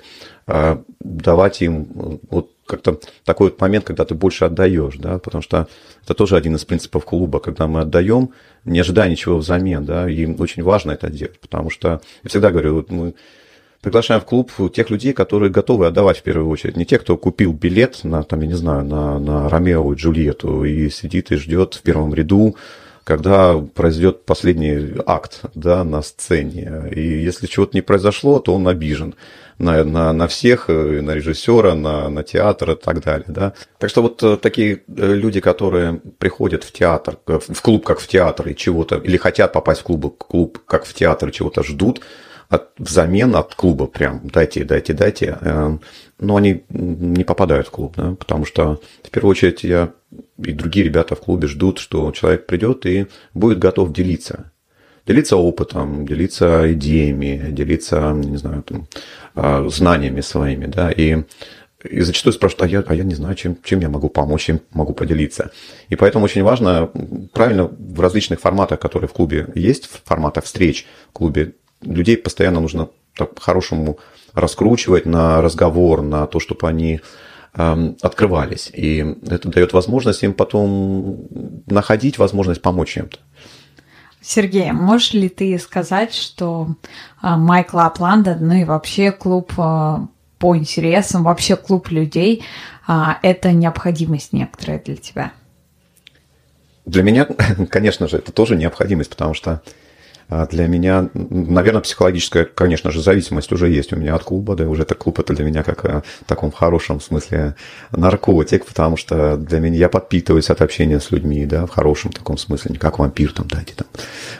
[0.99, 5.67] давать им вот как-то такой вот момент, когда ты больше отдаешь, да, потому что
[6.03, 8.31] это тоже один из принципов клуба, когда мы отдаем,
[8.65, 12.75] не ожидая ничего взамен, да, и очень важно это делать, потому что я всегда говорю,
[12.75, 13.15] вот мы
[13.81, 16.77] приглашаем в клуб тех людей, которые готовы отдавать в первую очередь.
[16.77, 20.65] Не те, кто купил билет на, там, я не знаю, на, на Ромео и Джульетту
[20.65, 22.55] и сидит и ждет в первом ряду,
[23.03, 26.91] когда произойдет последний акт да, на сцене.
[26.93, 29.15] И если чего-то не произошло, то он обижен
[29.57, 33.25] на, на, на всех, э, на режиссера, на, на театр и так далее.
[33.27, 33.53] Да?
[33.79, 38.07] Так что вот э, такие э, люди, которые приходят в театр, в клуб как в
[38.07, 42.01] театр и чего-то, или хотят попасть в клуб, клуб как в театр и чего-то ждут,
[42.49, 45.37] от, взамен от клуба прям дайте, дайте, дайте,
[46.17, 49.91] но они не попадают в клуб, да, потому что в первую очередь я
[50.41, 54.51] и другие ребята в клубе ждут, что человек придет и будет готов делиться.
[55.07, 58.87] Делиться опытом, делиться идеями, делиться, не знаю, там,
[59.35, 61.23] а, знаниями своими, да, и
[61.83, 64.61] и зачастую спрашивают, а я, а я не знаю, чем, чем я могу помочь, чем
[64.71, 65.51] могу поделиться.
[65.89, 66.89] И поэтому очень важно
[67.33, 72.59] правильно в различных форматах, которые в клубе есть, в форматах встреч в клубе, людей постоянно
[72.59, 73.99] нужно так, по-хорошему
[74.33, 77.01] раскручивать на разговор, на то, чтобы они
[77.53, 78.71] э, открывались.
[78.73, 81.27] И это дает возможность им потом
[81.67, 83.19] находить возможность помочь чем-то.
[84.27, 86.75] Сергей, можешь ли ты сказать, что
[87.21, 90.05] Майкл Апланда, ну и вообще клуб а,
[90.37, 92.43] по интересам, вообще клуб людей,
[92.85, 95.31] а, это необходимость некоторая для тебя?
[96.85, 97.25] Для меня,
[97.69, 99.61] конечно же, это тоже необходимость, потому что а
[100.29, 104.81] для меня, наверное, психологическая, конечно же, зависимость уже есть у меня от клуба, да, уже
[104.81, 107.55] это клуб это для меня как э, в таком хорошем смысле
[107.91, 112.37] наркотик, потому что для меня я подпитываюсь от общения с людьми, да, в хорошем таком
[112.37, 113.87] смысле, не как вампир там, дайте там,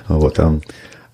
[0.10, 0.60] вот, а,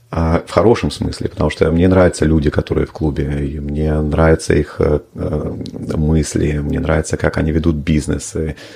[0.09, 4.55] а в хорошем смысле, потому что мне нравятся люди, которые в клубе, и мне нравятся
[4.55, 5.53] их э, э,
[5.95, 8.35] мысли, мне нравится, как они ведут бизнес,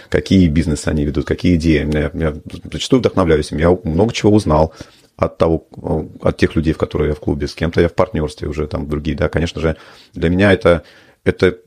[0.09, 1.89] какие бизнесы они ведут, какие идеи.
[1.91, 2.35] Я, я
[2.71, 4.73] зачастую вдохновляюсь им, я много чего узнал
[5.17, 5.67] от того,
[6.21, 8.87] от тех людей, в которые я в клубе, с кем-то я в партнерстве уже, там,
[8.87, 9.75] другие, да, конечно же,
[10.13, 10.83] для меня это,
[11.23, 11.57] это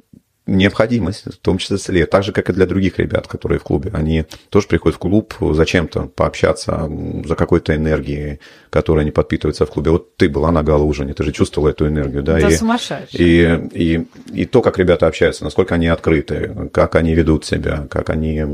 [0.47, 3.91] необходимость, в том числе, так же, как и для других ребят, которые в клубе.
[3.93, 6.91] Они тоже приходят в клуб зачем-то пообщаться
[7.25, 9.91] за какой-то энергией, которая не подпитывается в клубе.
[9.93, 12.41] Вот ты была на гала-ужине, ты же чувствовала эту энергию, да?
[12.41, 13.21] Да, и, сумасшедший.
[13.21, 18.11] И, и, и то, как ребята общаются, насколько они открыты, как они ведут себя, как
[18.11, 18.45] они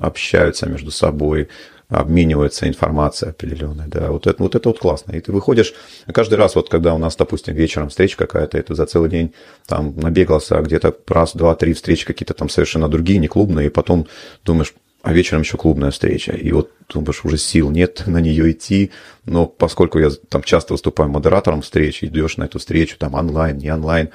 [0.00, 1.48] общаются между собой,
[1.90, 5.12] обменивается информацией определенной, да, вот это, вот это вот классно.
[5.12, 5.74] И ты выходишь,
[6.12, 9.34] каждый раз, вот когда у нас, допустим, вечером встреча какая-то, это за целый день
[9.66, 14.06] там набегался где-то раз, два, три встречи какие-то там совершенно другие, не клубные, и потом
[14.44, 14.72] думаешь,
[15.02, 16.32] а вечером еще клубная встреча.
[16.32, 18.92] И вот думаешь, уже сил нет на нее идти.
[19.24, 23.72] Но поскольку я там часто выступаю модератором встреч, идешь на эту встречу, там онлайн, не
[23.72, 24.10] онлайн,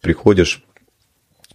[0.00, 0.64] приходишь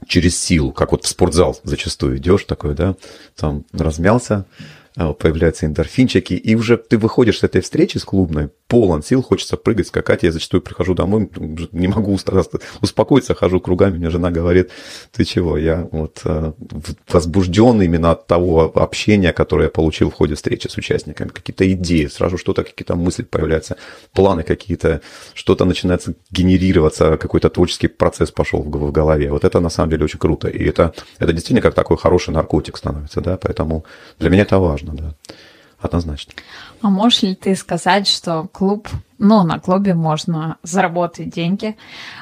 [0.08, 2.96] через силу, как вот в спортзал зачастую идешь такой, да,
[3.36, 9.02] там размялся, а, появляются эндорфинчики, и уже ты выходишь с этой встречи с клубной, полон
[9.02, 10.24] сил, хочется прыгать, скакать.
[10.24, 11.30] Я зачастую прихожу домой,
[11.72, 12.18] не могу
[12.82, 14.72] успокоиться, хожу кругами, мне жена говорит,
[15.12, 16.54] ты чего, я вот а,
[17.08, 22.08] возбужден именно от того общения, которое я получил в ходе встречи с участниками, какие-то идеи,
[22.08, 23.78] сразу что-то, какие-то мысли появляются,
[24.14, 25.02] планы какие-то,
[25.34, 29.32] что-то начинается генерироваться, какой-то творческий процесс пошел в голове.
[29.32, 32.78] Вот это на самом деле очень круто, и это, это действительно как такой хороший наркотик
[32.78, 33.86] становится, да, поэтому
[34.20, 35.16] для меня это важно да.
[35.80, 36.34] Однозначно.
[36.82, 41.78] А можешь ли ты сказать, что клуб, ну, на клубе можно заработать деньги,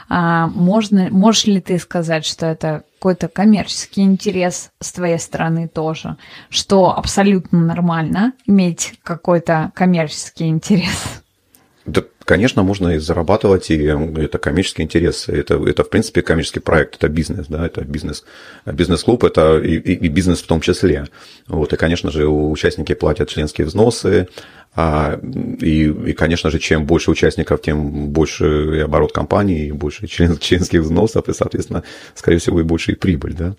[0.09, 6.17] а можно, можешь ли ты сказать, что это какой-то коммерческий интерес с твоей стороны тоже,
[6.49, 11.23] что абсолютно нормально иметь какой-то коммерческий интерес?
[12.25, 15.29] Конечно, можно и зарабатывать, и это коммерческий интерес.
[15.29, 18.23] Это, это в принципе, коммерческий проект, это бизнес, да, это бизнес.
[18.65, 21.07] Бизнес-клуб– это и, и бизнес в том числе.
[21.47, 24.27] Вот, и, конечно же, участники платят членские взносы,
[24.75, 25.19] а,
[25.61, 30.39] и, и, конечно же, чем больше участников, тем больше и оборот компании, и больше член,
[30.39, 31.83] членских взносов, и, соответственно,
[32.15, 33.55] скорее всего, и больше и прибыль, да.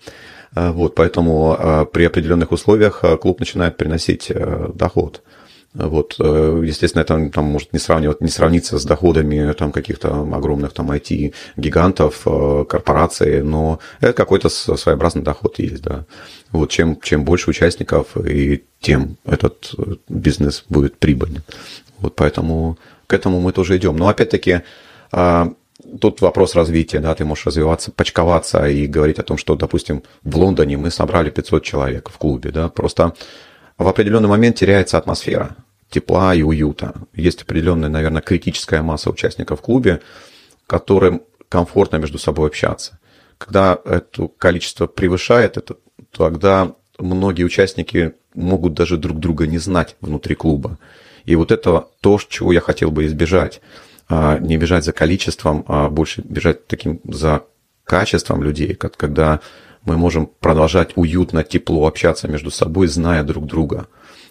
[0.53, 4.29] А, вот, поэтому а, при определенных условиях клуб начинает приносить
[4.75, 5.23] доход.
[5.77, 10.73] Вот, э, естественно, это там может не, сравнивать, не сравниться с доходами там, каких-то огромных
[10.73, 16.05] там IT-гигантов, э, корпораций, но это какой-то своеобразный доход есть, да.
[16.51, 21.43] Вот, чем, чем больше участников, и тем этот э, бизнес будет прибыльным.
[21.99, 23.97] Вот поэтому к этому мы тоже идем.
[23.97, 24.61] Но опять-таки,
[25.11, 25.53] а,
[26.01, 30.37] тут вопрос развития, да, ты можешь развиваться, почковаться и говорить о том, что, допустим, в
[30.37, 33.13] Лондоне мы собрали 500 человек в клубе, да, просто
[33.77, 35.55] в определенный момент теряется атмосфера
[35.89, 36.93] тепла и уюта.
[37.13, 40.01] Есть определенная, наверное, критическая масса участников в клубе,
[40.65, 42.99] которым комфортно между собой общаться.
[43.37, 45.77] Когда это количество превышает это,
[46.11, 50.77] тогда многие участники могут даже друг друга не знать внутри клуба.
[51.25, 53.61] И вот это то, чего я хотел бы избежать.
[54.09, 57.43] а, не бежать за количеством, а больше бежать таким за
[57.83, 59.41] качеством людей, когда
[59.83, 63.87] мы можем продолжать уютно, тепло общаться между собой, зная друг друга.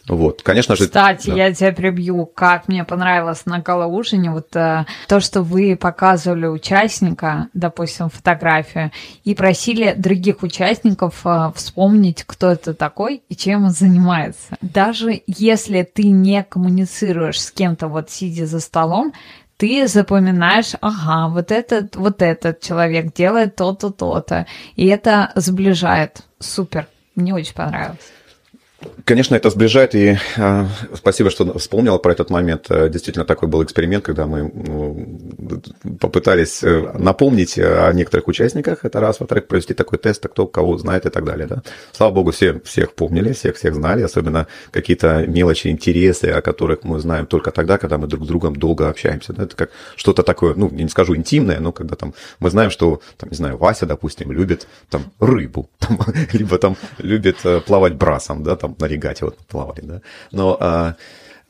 [0.08, 0.84] Вот, конечно же.
[0.84, 1.36] Кстати, да.
[1.36, 7.48] я тебя прибью, как мне понравилось на галаужине, вот э, то, что вы показывали участника,
[7.54, 8.92] допустим, фотографию,
[9.24, 14.56] и просили других участников э, вспомнить, кто это такой и чем он занимается.
[14.60, 19.12] Даже если ты не коммуницируешь с кем-то, вот сидя за столом,
[19.56, 24.46] ты запоминаешь, ага, вот этот, вот этот человек делает то-то, то-то.
[24.76, 26.22] И это сближает.
[26.38, 26.86] Супер.
[27.14, 28.12] Мне очень понравилось.
[29.04, 32.66] Конечно, это сближает, и э, спасибо, что вспомнила про этот момент.
[32.70, 35.62] Э, действительно, такой был эксперимент, когда мы ну,
[36.00, 41.06] попытались э, напомнить о некоторых участниках, это раз, во-вторых, провести такой тест, кто кого знает
[41.06, 41.46] и так далее.
[41.46, 41.62] Да?
[41.92, 46.98] Слава богу, все всех помнили, всех всех знали, особенно какие-то мелочи, интересы, о которых мы
[46.98, 49.32] знаем только тогда, когда мы друг с другом долго общаемся.
[49.32, 49.44] Да?
[49.44, 53.30] Это как что-то такое, ну, не скажу интимное, но когда там мы знаем, что, там,
[53.30, 56.00] не знаю, Вася, допустим, любит там рыбу, там,
[56.32, 60.00] либо там любит плавать брасом, да, там, на регате вот плавали, да.
[60.32, 60.96] Но а,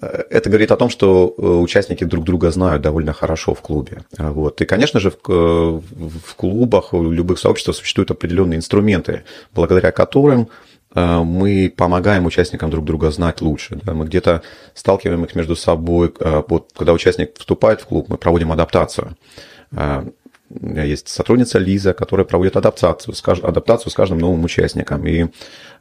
[0.01, 4.03] это говорит о том, что э, участники друг друга знают довольно хорошо в клубе.
[4.19, 4.61] Вот.
[4.61, 10.49] И, конечно же, в, в клубах, в любых сообществах существуют определенные инструменты, благодаря которым
[10.95, 13.81] э, мы помогаем участникам друг друга знать лучше.
[13.83, 13.95] Да?
[13.95, 14.43] Мы где-то
[14.75, 16.13] сталкиваем их между собой.
[16.21, 19.17] Э, вот, когда участник вступает в клуб, мы проводим адаптацию.
[20.49, 25.05] Есть сотрудница Лиза, которая проводит адаптацию, адаптацию с каждым новым участником.
[25.07, 25.27] И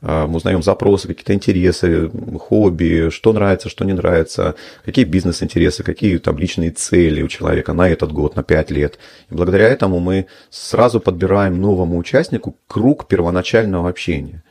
[0.02, 2.10] а, мы узнаем запросы, какие-то интересы,
[2.40, 7.88] хобби, что нравится, что не нравится, какие бизнес-интересы, какие там личные цели у человека на
[7.88, 8.98] этот год, на 5 лет.
[9.30, 14.44] И благодаря этому мы сразу подбираем новому участнику круг первоначального общения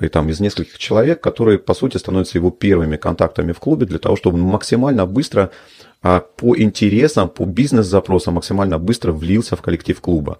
[0.00, 3.98] и там из нескольких человек, которые, по сути, становятся его первыми контактами в клубе для
[3.98, 5.50] того, чтобы максимально быстро
[6.02, 10.38] а по интересам, по бизнес-запросам максимально быстро влился в коллектив клуба.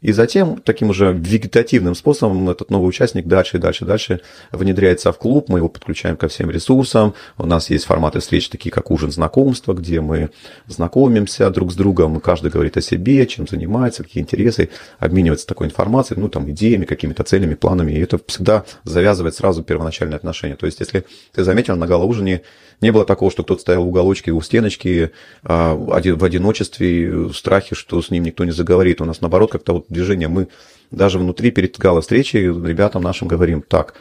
[0.00, 5.18] И затем таким уже вегетативным способом этот новый участник дальше и дальше, дальше внедряется в
[5.18, 7.14] клуб, мы его подключаем ко всем ресурсам.
[7.38, 10.30] У нас есть форматы встреч, такие как ужин знакомства, где мы
[10.66, 16.20] знакомимся друг с другом, каждый говорит о себе, чем занимается, какие интересы, обменивается такой информацией,
[16.20, 17.92] ну там идеями, какими-то целями, планами.
[17.92, 20.56] И это всегда завязывает сразу первоначальные отношения.
[20.56, 22.42] То есть, если ты заметил, на ужине
[22.80, 25.10] не было такого, что кто-то стоял в уголочке у стеночки
[25.42, 29.00] а, в одиночестве, в страхе, что с ним никто не заговорит.
[29.00, 30.28] У нас, наоборот, как-то вот движение.
[30.28, 30.48] Мы
[30.90, 33.94] даже внутри перед гала-встречей ребятам нашим говорим, так,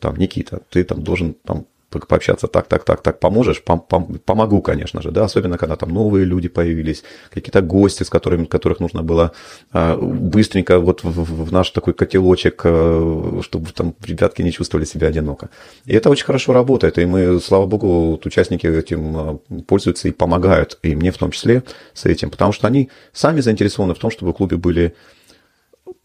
[0.00, 3.62] там, Никита, ты там должен там, пообщаться так, так, так, так, поможешь?
[3.62, 8.10] Пом пом помогу, конечно же, да, особенно когда там новые люди появились, какие-то гости, с
[8.10, 9.32] которыми, которых нужно было
[9.72, 15.08] а, быстренько вот в, в наш такой котелочек, а, чтобы там ребятки не чувствовали себя
[15.08, 15.50] одиноко.
[15.84, 20.12] И это очень хорошо работает, и мы, слава богу, вот участники этим а, пользуются и
[20.12, 21.62] помогают, и мне в том числе
[21.94, 24.94] с этим, потому что они сами заинтересованы в том, чтобы в клубе были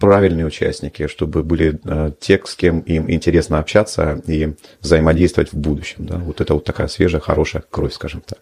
[0.01, 6.07] правильные участники, чтобы были э, те, с кем им интересно общаться и взаимодействовать в будущем.
[6.07, 6.17] Да?
[6.17, 8.39] Вот это вот такая свежая, хорошая кровь, скажем так.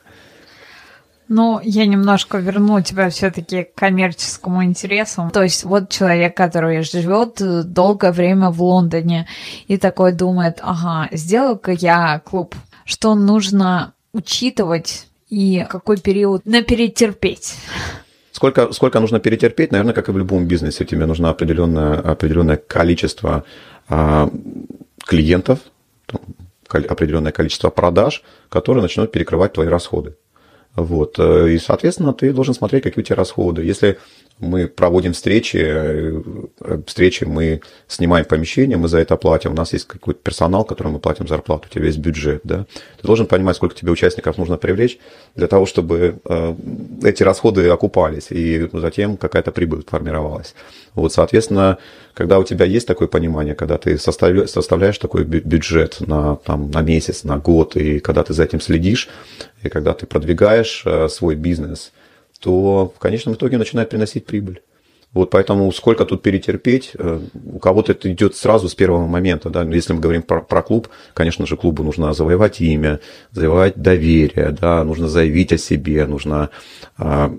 [1.28, 5.30] Ну, я немножко верну тебя все-таки к коммерческому интересу.
[5.32, 9.28] То есть вот человек, который живет э, долгое время в Лондоне
[9.68, 12.56] и такой думает, ага, сделаю-ка я клуб.
[12.86, 17.56] Что нужно учитывать и какой период на перетерпеть?
[18.40, 19.74] Сколько, сколько нужно перетерпеть?
[19.74, 23.44] Наверное, как и в любом бизнесе, тебе нужно определенное, определенное количество
[23.90, 24.30] а,
[25.06, 25.60] клиентов,
[26.06, 26.22] там,
[26.70, 30.16] определенное количество продаж, которые начнут перекрывать твои расходы.
[30.74, 31.20] Вот.
[31.20, 33.66] Э, и, соответственно, ты должен смотреть, какие у тебя расходы.
[33.66, 33.98] Если
[34.40, 36.22] мы проводим встречи, э,
[36.86, 41.00] встречи мы снимаем помещение, мы за это платим, у нас есть какой-то персонал, которому мы
[41.00, 42.66] платим зарплату, у тебя есть бюджет, да.
[43.02, 44.98] Ты должен понимать, сколько тебе участников нужно привлечь
[45.36, 46.56] для того, чтобы э,
[47.04, 50.56] эти расходы окупались, и затем какая-то прибыль формировалась.
[50.94, 51.78] Вот, соответственно,
[52.14, 57.26] когда у тебя есть такое понимание, когда ты составляешь такой бюджет на, там, на месяц,
[57.26, 59.10] на год, и когда ты за этим следишь,
[59.64, 61.92] и когда ты продвигаешь э, свой бизнес–
[62.40, 64.62] то в конечном итоге начинает приносить прибыль.
[65.12, 67.20] Вот поэтому сколько тут перетерпеть, э,
[67.52, 69.50] у кого-то это идет сразу с первого момента.
[69.50, 69.64] Да?
[69.64, 73.00] Если мы говорим про, про клуб, конечно же, клубу нужно завоевать имя,
[73.32, 74.84] завоевать доверие, да?
[74.84, 76.52] нужно заявить о себе, нужно
[76.98, 77.34] а,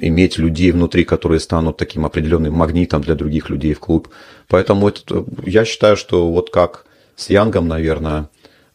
[0.00, 4.08] иметь людей внутри, которые станут таким определенным магнитом для других людей в клуб.
[4.48, 8.30] Поэтому это, я считаю, что вот как с Янгом, наверное,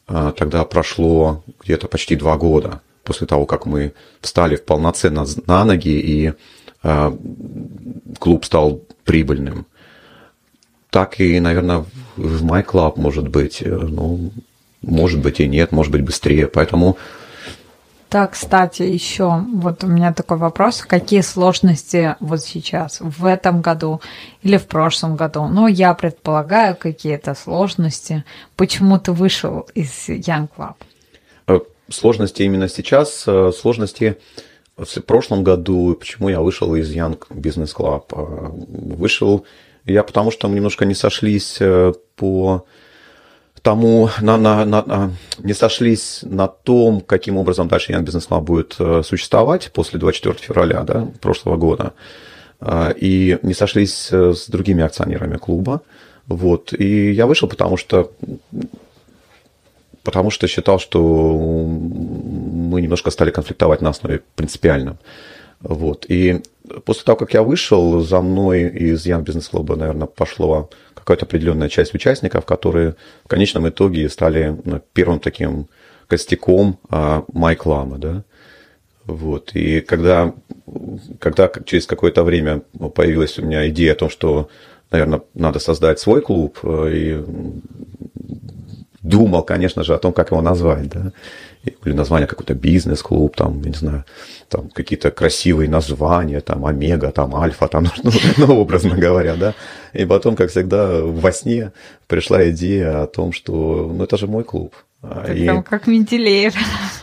[0.07, 5.99] а, тогда прошло где-то почти два года после того, как мы встали полноценно на ноги
[5.99, 6.34] и
[6.84, 7.18] э,
[8.20, 9.66] клуб стал прибыльным.
[10.89, 11.86] Так и, наверное,
[12.18, 14.32] в My Club может быть, э, ну,
[14.82, 16.47] может быть и нет, может быть быстрее.
[16.47, 16.97] Поэтому
[18.10, 20.82] Так, кстати, еще вот у меня такой вопрос.
[20.82, 24.02] Какие сложности вот сейчас, в этом году
[24.43, 25.47] или в прошлом году?
[25.47, 28.26] Ну, я предполагаю, какие-то сложности.
[28.58, 30.76] Почему ты вышел из Young Club?
[31.92, 34.18] Э, сложности именно сейчас, э, сложности
[34.78, 38.06] в прошлом году, почему я вышел из Young Business Club.
[38.12, 39.46] Э, вышел
[39.86, 41.60] я потому, что мы немножко не сошлись
[42.16, 42.66] по
[43.62, 48.76] тому на, на, на, не сошлись на том, каким образом дальше Young Business Lab будет
[48.80, 51.94] э, существовать после 24 февраля да, прошлого года.
[52.60, 55.82] Э, и не сошлись э, с другими акционерами клуба.
[56.28, 56.74] Вот.
[56.74, 58.12] И я вышел, потому что
[60.04, 64.97] потому что считал, что мы немножко стали конфликтовать на основе принципиальном.
[65.62, 66.06] Вот.
[66.10, 66.41] И
[66.86, 71.70] после того, как я вышел, за мной из Young Business Club, наверное, пошло какая-то определенная
[71.70, 72.95] часть участников, которые
[73.26, 75.68] в конечном итоге стали ну, первым таким
[76.08, 78.24] костяком а, Майклама, да.
[79.06, 79.52] Вот.
[79.56, 80.34] И когда,
[81.20, 82.62] когда через какое-то время
[82.95, 84.49] появилась у меня идея о том, что,
[84.91, 87.24] наверное, надо создать свой клуб, э, и
[89.04, 91.12] думал, конечно же, о том, как его назвать, да,
[91.86, 94.06] или название какой-то бизнес-клуб, там, я не знаю,
[94.47, 99.54] там какие-то красивые названия, там, омега, там, альфа, там, ну, ну, образно говоря, да.
[99.93, 101.72] И потом, как всегда, во сне
[102.08, 105.43] пришла идея о том, что, ну, это же мой клуб, ты и...
[105.43, 106.54] Прям как Менделеев.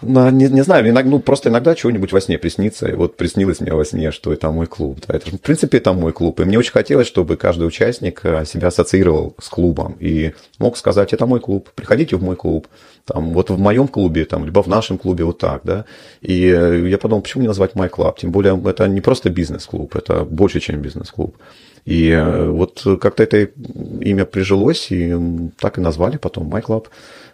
[0.03, 2.89] Ну, не, не знаю, иногда, ну, просто иногда чего-нибудь во сне приснится.
[2.89, 5.01] И вот приснилось мне во сне, что это мой клуб.
[5.07, 6.39] Да, это, в принципе, это мой клуб.
[6.39, 9.97] И мне очень хотелось, чтобы каждый участник э, себя ассоциировал с клубом.
[9.99, 12.69] И мог сказать, это мой клуб, приходите в мой клуб.
[13.05, 15.85] Там, вот в моем клубе, там, либо в нашем клубе, вот так, да.
[16.21, 18.17] И э, я подумал, почему не назвать мой клуб?
[18.19, 21.37] Тем более, это не просто бизнес-клуб, это больше, чем бизнес-клуб.
[21.85, 23.49] И э, вот как-то это
[24.01, 25.17] имя прижилось, и
[25.59, 26.87] так и назвали потом My Club.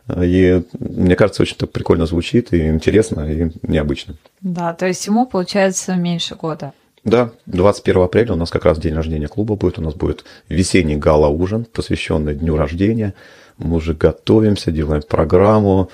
[0.09, 4.17] И мне кажется, очень так прикольно звучит, и интересно, и необычно.
[4.41, 6.73] Да, то есть ему получается меньше года.
[7.05, 9.79] Да, 21 апреля у нас как раз день рождения клуба будет.
[9.79, 13.15] У нас будет весенний гала-ужин, посвященный дню рождения.
[13.59, 15.91] Мы уже готовимся, делаем программу.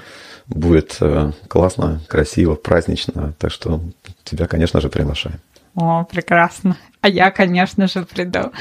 [0.46, 3.34] Будет э, классно, красиво, празднично.
[3.38, 3.80] Так что
[4.24, 5.40] тебя, конечно же, приглашаем.
[5.74, 6.76] О, прекрасно.
[7.00, 8.52] А я, конечно же, приду.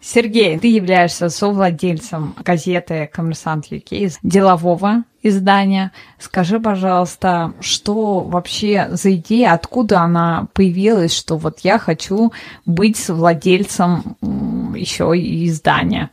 [0.00, 5.92] Сергей, ты являешься совладельцем газеты «Коммерсант UK», делового издания.
[6.18, 12.32] Скажи, пожалуйста, что вообще за идея, откуда она появилась, что вот я хочу
[12.66, 14.16] быть совладельцем
[14.76, 16.10] еще и издания?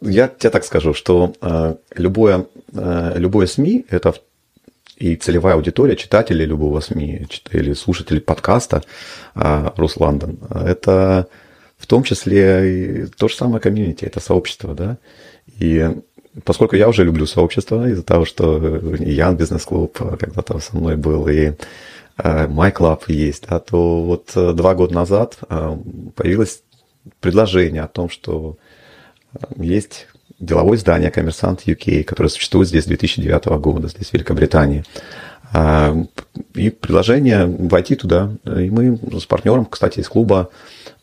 [0.00, 4.14] Я тебе так скажу, что э, любое, э, любое СМИ– это
[5.02, 8.84] и целевая аудитория читателей любого СМИ или слушателей подкаста
[9.34, 11.26] а, Русландон, это
[11.76, 14.98] в том числе и то же самое комьюнити, это сообщество, да.
[15.58, 15.90] И
[16.44, 18.58] поскольку я уже люблю сообщество из-за того, что
[19.00, 21.54] Ян Бизнес-клуб когда-то со мной был, и
[22.16, 25.76] My Club есть, да, то вот э, два года назад э,
[26.14, 26.62] появилось
[27.20, 28.58] предложение о том, что
[29.56, 30.06] есть
[30.42, 34.84] деловое издание «Коммерсант UK», которое существует здесь с 2009 года, здесь в Великобритании.
[35.52, 35.94] А,
[36.54, 38.32] и предложение войти туда.
[38.44, 40.50] И мы с партнером, кстати, из клуба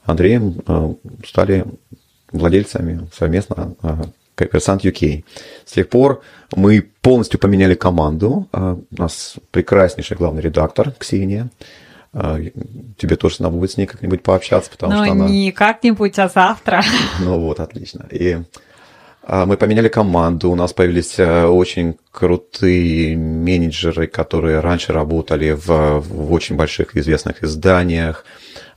[0.04, 0.94] Андреем а,
[1.26, 1.66] стали
[2.32, 4.02] владельцами совместно а,
[4.36, 5.24] Коммерсант UK.
[5.66, 6.22] С тех пор
[6.56, 8.48] мы полностью поменяли команду.
[8.52, 11.50] У нас прекраснейший главный редактор Ксения.
[12.14, 15.28] Тебе тоже надо будет с ней как-нибудь пообщаться, потому ну, что она...
[15.28, 16.84] не как-нибудь, а завтра.
[17.20, 18.08] Ну вот, отлично.
[18.12, 18.40] И
[19.46, 26.34] мы поменяли команду, у нас появились э, очень крутые менеджеры, которые раньше работали в, в
[26.34, 28.26] очень больших известных изданиях.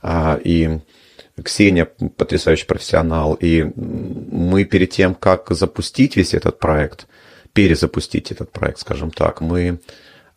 [0.03, 0.79] А, и
[1.43, 3.33] Ксения потрясающий профессионал.
[3.33, 7.07] И мы перед тем, как запустить весь этот проект,
[7.53, 9.79] перезапустить этот проект, скажем так, мы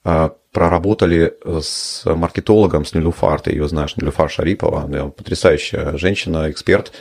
[0.03, 6.93] а, проработали с маркетологом, с Нилюфар, ты ее знаешь, Нилюфар Шарипова, потрясающая женщина, эксперт,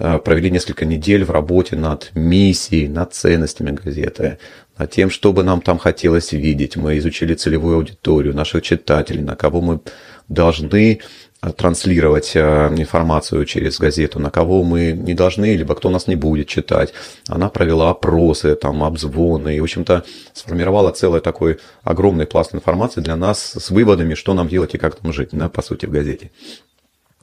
[0.00, 4.38] провели несколько недель в работе над миссией, над ценностями газеты,
[4.80, 6.76] над тем, что бы нам там хотелось видеть.
[6.76, 9.80] Мы изучили целевую аудиторию, наших читателей, на кого мы
[10.28, 11.00] должны
[11.42, 12.40] э, транслировать э,
[12.76, 16.94] информацию через газету, на кого мы не должны, либо кто нас не будет читать.
[17.28, 23.16] Она провела опросы, там, обзвоны, и, в общем-то, сформировала целый такой огромный пласт информации для
[23.16, 26.30] нас с выводами, что нам делать и как нам жить, да, по сути, в газете.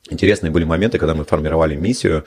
[0.10, 2.24] Интересные были моменты, когда мы формировали миссию,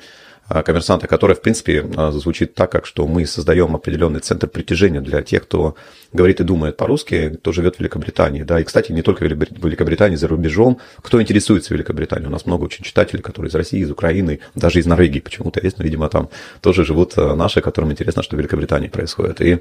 [0.49, 5.45] коммерсанта, которая, в принципе, звучит так, как что мы создаем определенный центр притяжения для тех,
[5.45, 5.77] кто
[6.13, 8.43] говорит и думает по-русски, кто живет в Великобритании.
[8.43, 12.29] Да, и, кстати, не только в Великобритании, за рубежом, кто интересуется Великобританией.
[12.29, 15.79] У нас много очень читателей, которые из России, из Украины, даже из Норвегии почему-то есть,
[15.79, 16.29] но, видимо, там
[16.61, 19.41] тоже живут наши, которым интересно, что в Великобритании происходит.
[19.41, 19.59] И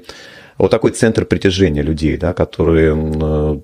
[0.58, 2.94] вот такой центр притяжения людей, да, которые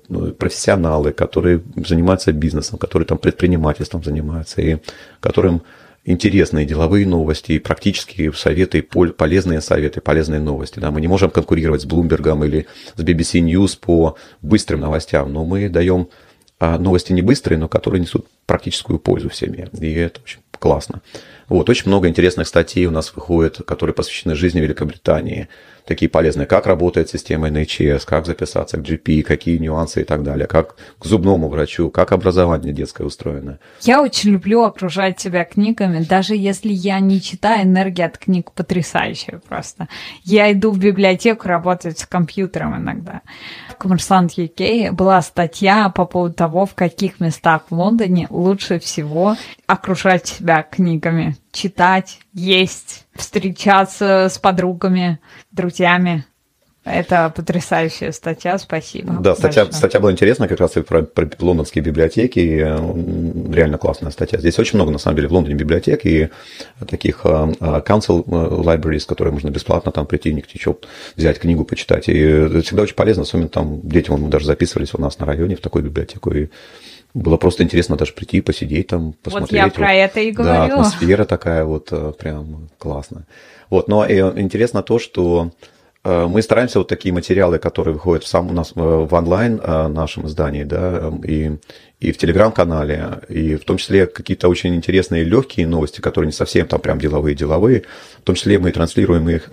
[0.09, 4.77] э, профессионалы, которые занимаются бизнесом, которые там предпринимательством занимаются, и
[5.19, 5.61] которым
[6.07, 10.79] интересные деловые новости, практические советы, полезные советы, полезные новости.
[10.79, 10.89] Да.
[10.89, 15.69] Мы не можем конкурировать с Bloomberg или с BBC News по быстрым новостям, но мы
[15.69, 16.07] даем
[16.59, 19.69] а, новости не быстрые, но которые несут практическую пользу в семье.
[19.79, 21.01] И это очень классно.
[21.49, 25.49] Вот, очень много интересных статей у нас выходит, которые посвящены жизни Великобритании
[25.87, 30.47] такие полезные, как работает система NHS, как записаться к GP, какие нюансы и так далее,
[30.47, 33.59] как к зубному врачу, как образование детское устроено.
[33.81, 39.39] Я очень люблю окружать себя книгами, даже если я не читаю, энергия от книг потрясающая
[39.47, 39.87] просто.
[40.23, 43.21] Я иду в библиотеку работать с компьютером иногда.
[43.69, 49.35] В Коммерсант UK была статья по поводу того, в каких местах в Лондоне лучше всего
[49.67, 55.19] окружать себя книгами, читать, есть, встречаться с подругами,
[55.51, 56.25] друзьями.
[56.85, 59.17] Это потрясающая статья, спасибо.
[59.19, 62.39] Да, статья, статья была интересная как раз и про, про лондонские библиотеки.
[62.39, 64.39] Реально классная статья.
[64.39, 66.29] Здесь очень много, на самом деле, в Лондоне библиотек и
[66.87, 70.87] таких uh, council libraries, которые можно бесплатно там прийти, не течет,
[71.17, 72.07] взять книгу, почитать.
[72.07, 75.57] И это всегда очень полезно, особенно там детям, мы даже записывались у нас на районе
[75.57, 76.31] в такую библиотеку.
[76.31, 76.47] И
[77.17, 79.51] было просто интересно даже прийти, посидеть там, посмотреть.
[79.51, 80.53] Вот я про это и говорю.
[80.53, 83.25] Да, атмосфера такая вот прям классная.
[83.69, 85.51] Вот, но интересно то, что
[86.07, 89.59] Э, мы стараемся вот такие материалы, которые выходят в сам у нас э, в онлайн
[89.61, 91.57] э, нашем издании, да, и,
[91.99, 96.67] и в телеграм-канале, и в том числе какие-то очень интересные легкие новости, которые не совсем
[96.67, 97.83] там прям деловые-деловые,
[98.19, 99.49] в том числе мы транслируем их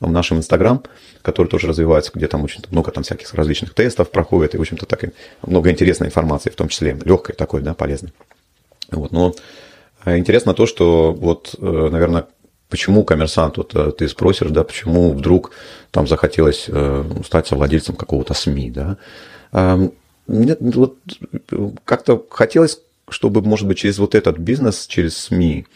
[0.00, 0.82] в нашем инстаграм,
[1.22, 4.84] который тоже развивается, где там очень много там всяких различных тестов проходит, и, в общем-то,
[4.86, 5.10] так и
[5.42, 8.12] много интересной информации, в том числе легкой такой, да, полезной.
[8.90, 9.34] Вот, но
[10.04, 12.26] интересно то, что вот, наверное,
[12.68, 15.52] Почему коммерсант, вот э, ты спросишь, да, почему вдруг
[15.92, 18.98] там захотелось э, стать совладельцем какого-то СМИ, да?
[20.28, 20.96] Нет, вот
[21.84, 25.66] как-то хотелось, чтобы, может быть, через вот этот бизнес, через СМИ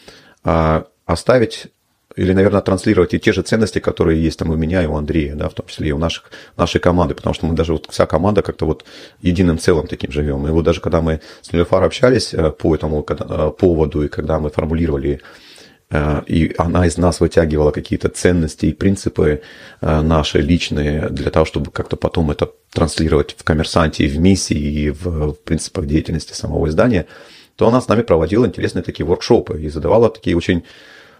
[0.44, 1.68] а, оставить
[2.16, 5.36] или, наверное, транслировать и те же ценности, которые есть там у меня и у Андрея,
[5.36, 8.06] да, в том числе и у наших, нашей команды, потому что мы даже вот вся
[8.06, 8.84] команда как-то вот
[9.22, 10.46] единым целым таким живем.
[10.48, 14.50] И вот даже когда мы с Нелефар общались э, по этому поводу, и когда мы
[14.50, 15.24] формулировали Э,
[16.26, 19.42] и она из нас вытягивала какие-то ценности и принципы
[19.80, 24.90] э, наши личные для того, чтобы как-то потом это транслировать в коммерсанте в миссии, и
[24.90, 27.06] в, принципах деятельности самого издания,
[27.56, 30.64] то она с нами проводила интересные такие воркшопы и задавала такие очень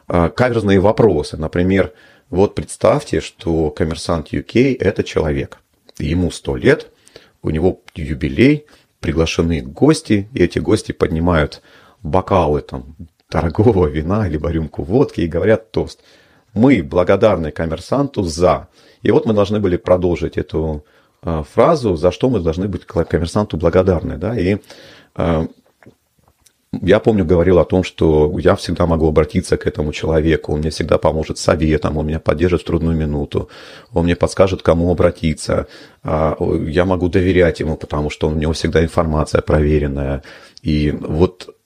[0.09, 1.37] э, каверзные вопросы.
[1.37, 1.93] Например,
[2.29, 5.59] вот представьте, что коммерсант UK– это человек.
[5.99, 6.87] Ему 100 лет,
[7.43, 8.67] у него юбилей,
[9.01, 11.61] приглашены гости, и эти гости поднимают
[12.03, 12.95] бокалы там
[13.31, 16.01] дорогого вина, либо рюмку водки и говорят тост.
[16.55, 18.69] Мы благодарны коммерсанту за.
[19.03, 20.85] И вот мы должны были продолжить эту
[21.23, 24.17] э, фразу, за что мы должны быть коммерсанту благодарны.
[24.17, 24.39] Да?
[24.39, 24.59] И
[25.17, 25.47] э,
[26.83, 30.71] я помню, говорил о том, что я всегда могу обратиться к этому человеку, он мне
[30.71, 33.49] всегда поможет советом, он меня поддержит в трудную минуту,
[33.93, 35.67] он мне подскажет, кому обратиться,
[36.05, 40.23] а, я могу доверять ему, потому что у него всегда информация проверенная.
[40.63, 41.57] И вот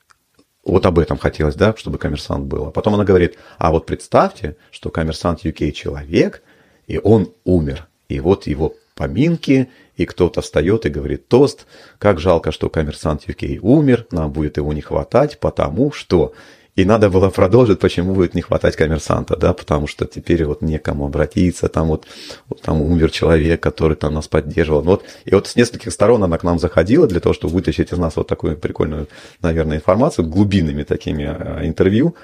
[0.64, 2.66] вот об этом хотелось, да, чтобы коммерсант был.
[2.66, 6.42] А потом она говорит, а вот представьте, что коммерсант UK человек,
[6.86, 7.86] и он умер.
[8.08, 11.66] И вот его поминки, и кто-то встает и говорит тост,
[11.98, 16.32] как жалко, что коммерсант UK умер, нам будет его не хватать, потому что
[16.76, 21.06] и надо было продолжить, почему будет не хватать коммерсанта, да, потому что теперь вот некому
[21.06, 22.06] обратиться, там вот,
[22.48, 24.82] вот там умер человек, который там нас поддерживал.
[24.82, 27.98] Вот, и вот с нескольких сторон она к нам заходила для того, чтобы вытащить из
[27.98, 29.08] нас вот такую прикольную,
[29.40, 32.16] наверное, информацию, глубинными такими а, интервью.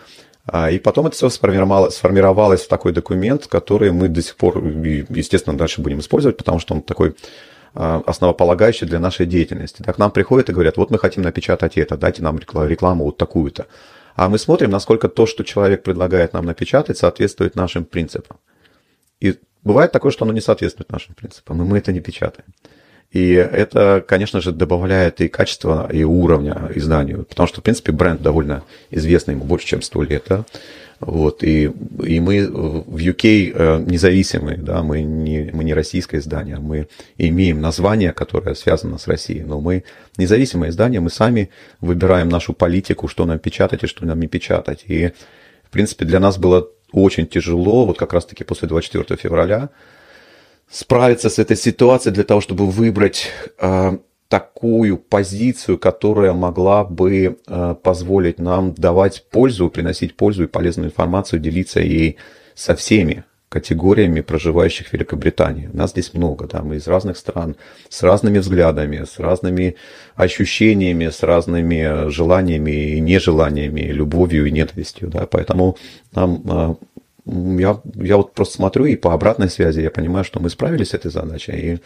[0.47, 4.59] А, и потом это все сформировалось, сформировалось в такой документ, который мы до сих пор,
[4.65, 7.15] естественно, дальше будем использовать, потому что он такой
[7.73, 9.83] а, основополагающий для нашей деятельности.
[9.83, 13.17] Так к нам приходят и говорят, вот мы хотим напечатать это, дайте нам рекламу вот
[13.17, 13.67] такую-то.
[14.21, 18.37] А мы смотрим, насколько то, что человек предлагает нам напечатать, соответствует нашим принципам.
[19.19, 22.45] И бывает такое, что оно не соответствует нашим принципам, и мы это не печатаем.
[23.13, 28.21] И это, конечно же, добавляет и качество, и уровня изданию, потому что, в принципе, бренд
[28.21, 30.25] довольно известный, ему больше, чем сто лет.
[30.29, 30.45] Да?
[31.01, 31.73] Вот, и,
[32.05, 37.63] и мы в UK э, независимые, да, мы не, мы не российское издание, мы имеем
[37.63, 39.85] название, которое связано с Россией, но мы
[40.19, 41.49] независимое издание, мы сами
[41.81, 44.85] выбираем нашу политику, что нам печатать и что нам не печатать.
[44.89, 45.13] И
[45.65, 49.71] В принципе, для нас было очень тяжело, вот как раз-таки после 24 февраля,
[50.71, 53.99] справиться с этой ситуацией для того, чтобы выбрать э,
[54.31, 61.41] такую позицию, которая могла бы э, позволить нам давать пользу, приносить пользу и полезную информацию,
[61.41, 62.17] делиться ей
[62.55, 65.69] со всеми категориями проживающих в Великобритании.
[65.73, 67.57] Нас здесь много, да, мы из разных стран,
[67.89, 69.75] с разными взглядами, с разными
[70.15, 75.77] ощущениями, с разными желаниями и нежеланиями, любовью и ненавистью, да, поэтому
[76.13, 76.75] нам э,
[77.61, 80.95] я, я вот просто смотрю и по обратной связи я понимаю, что мы справились с
[80.95, 81.79] этой задачей, и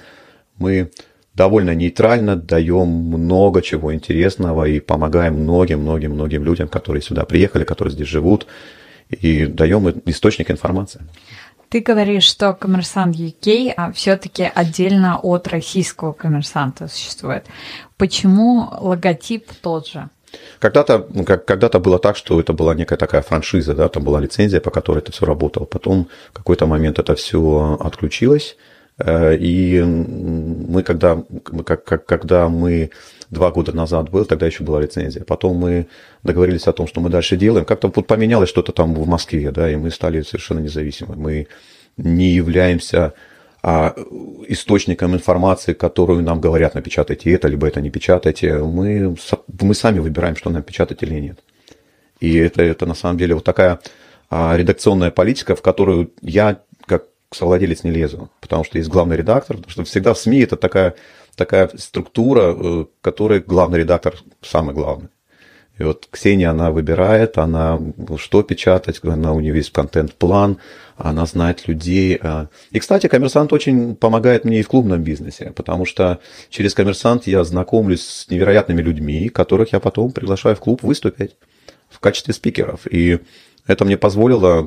[0.58, 0.90] мы
[1.34, 8.08] довольно нейтрально даем много чего интересного и помогаем многим-многим-многим людям, которые сюда приехали, которые здесь
[8.08, 8.46] живут,
[9.10, 11.00] и даем источник информации.
[11.68, 17.46] Ты говоришь, что коммерсант UK а все-таки отдельно от российского коммерсанта существует.
[17.96, 20.08] Почему логотип тот же?
[20.58, 24.20] Когда-то, ну, как, когда-то было так, что это была некая такая франшиза, да, там была
[24.20, 25.64] лицензия, по которой это все работало.
[25.64, 28.56] Потом в какой-то момент это все отключилось.
[28.98, 31.22] Э, и мы, когда,
[31.64, 32.90] как, как, когда мы
[33.30, 35.24] два года назад был, тогда еще была лицензия.
[35.24, 35.88] Потом мы
[36.22, 37.64] договорились о том, что мы дальше делаем.
[37.64, 41.16] Как-то вот поменялось что-то там в Москве, да, и мы стали совершенно независимы.
[41.16, 41.48] Мы
[41.96, 43.14] не являемся
[43.62, 43.94] а,
[44.48, 48.58] источником информации, которую нам говорят, напечатайте это, либо это не печатайте.
[48.58, 49.16] Мы,
[49.60, 51.38] мы сами выбираем, что нам печатать или нет.
[52.20, 53.80] И это, это на самом деле вот такая
[54.30, 56.60] а, редакционная политика, в которую я
[57.34, 60.94] совладелец не лезу, потому что есть главный редактор, потому что всегда в СМИ это такая,
[61.36, 65.08] такая структура, в э, которой главный редактор самый главный.
[65.78, 67.80] И вот Ксения, она выбирает, она
[68.16, 70.58] что печатать, она, у нее есть контент-план,
[70.96, 72.16] она знает людей.
[72.22, 72.48] А.
[72.70, 77.42] И, кстати, коммерсант очень помогает мне и в клубном бизнесе, потому что через коммерсант я
[77.42, 81.34] знакомлюсь с невероятными людьми, которых я потом приглашаю в клуб выступить
[81.88, 82.86] в качестве спикеров.
[82.88, 83.18] И
[83.66, 84.66] это мне позволило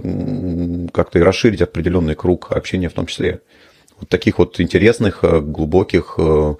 [0.91, 3.41] как-то и расширить определенный круг общения в том числе.
[3.99, 6.55] Вот таких вот интересных, э, глубоких, э,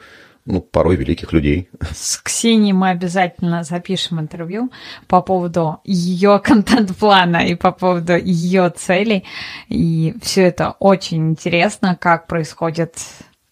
[0.46, 1.70] ну, порой великих людей.
[1.94, 4.72] С Ксенией мы обязательно запишем интервью
[5.08, 9.26] по поводу ее контент-плана и по поводу ее целей.
[9.68, 12.96] И все это очень интересно, как происходит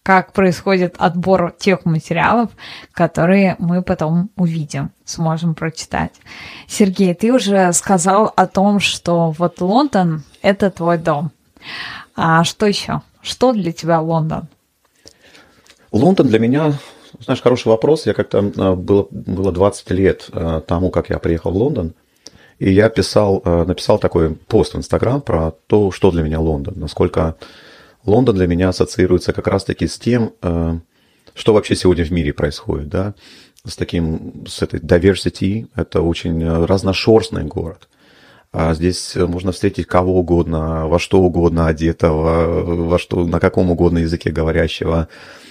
[0.06, 2.51] как происходит отбор тех материалов,
[2.91, 6.12] которые мы потом увидим, сможем прочитать.
[6.68, 11.32] Сергей, ты уже сказал о том, что вот Лондон– это твой дом.
[12.16, 13.01] А что еще?
[13.24, 14.47] Что для тебя Лондон?
[15.91, 16.74] Лондон для меня,
[17.20, 18.06] знаешь, хороший вопрос.
[18.06, 21.95] Я как-то а, было, было 20 лет а, тому, как я приехал в Лондон,
[22.60, 26.76] и я писал, а, написал такой пост в Инстаграм про то, что для меня Лондон,
[26.78, 27.38] насколько
[28.06, 30.80] Лондон для меня ассоциируется как раз-таки с тем, э,
[31.34, 33.16] что вообще сегодня в мире происходит, да,
[33.66, 37.88] с таким, с этой diversity, это очень разношерстный город.
[38.51, 43.97] А здесь можно встретить кого угодно, во что угодно одетого, во что, на каком угодно
[43.97, 45.10] языке говорящего,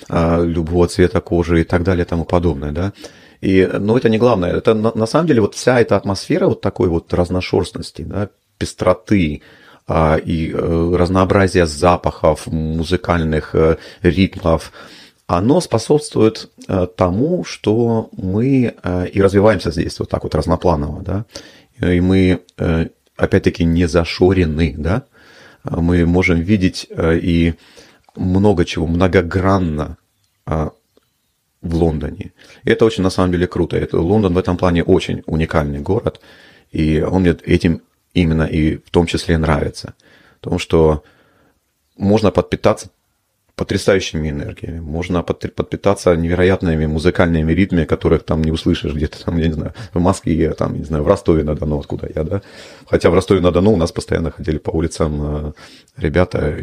[0.08, 2.94] любого цвета кожи и так далее и тому подобное, да.
[3.42, 4.54] И, но это не главное.
[4.54, 9.42] Это на, на самом деле вот вся эта атмосфера вот такой вот разношерстности, да, пестроты,
[9.86, 14.72] и э, разнообразие запахов, музыкальных э, ритмов,
[15.26, 18.74] оно способствует э, тому, что мы
[19.12, 21.24] и развиваемся здесь вот так вот разнопланово, да,
[21.80, 22.40] и мы,
[23.16, 25.02] опять-таки, не зашорены, да,
[25.64, 27.54] мы можем видеть и
[28.14, 29.96] много чего, многогранно
[30.46, 32.32] в Лондоне.
[32.62, 33.76] И это очень, на самом деле, круто.
[33.76, 36.20] Это, Лондон в этом плане очень уникальный город,
[36.70, 37.82] и он мне этим
[38.14, 39.94] именно и в том числе нравится.
[40.40, 41.04] Потому что
[41.96, 42.88] можно подпитаться
[43.56, 44.80] потрясающими энергиями.
[44.80, 50.00] Можно подпитаться невероятными музыкальными ритмами, которых там не услышишь где-то там, я не знаю, в
[50.00, 52.42] Москве, там, не знаю, в Ростове-на-Дону, откуда я, да.
[52.88, 55.52] Хотя в Ростове-на-Дону у нас постоянно ходили по улицам э,
[55.96, 56.58] ребята,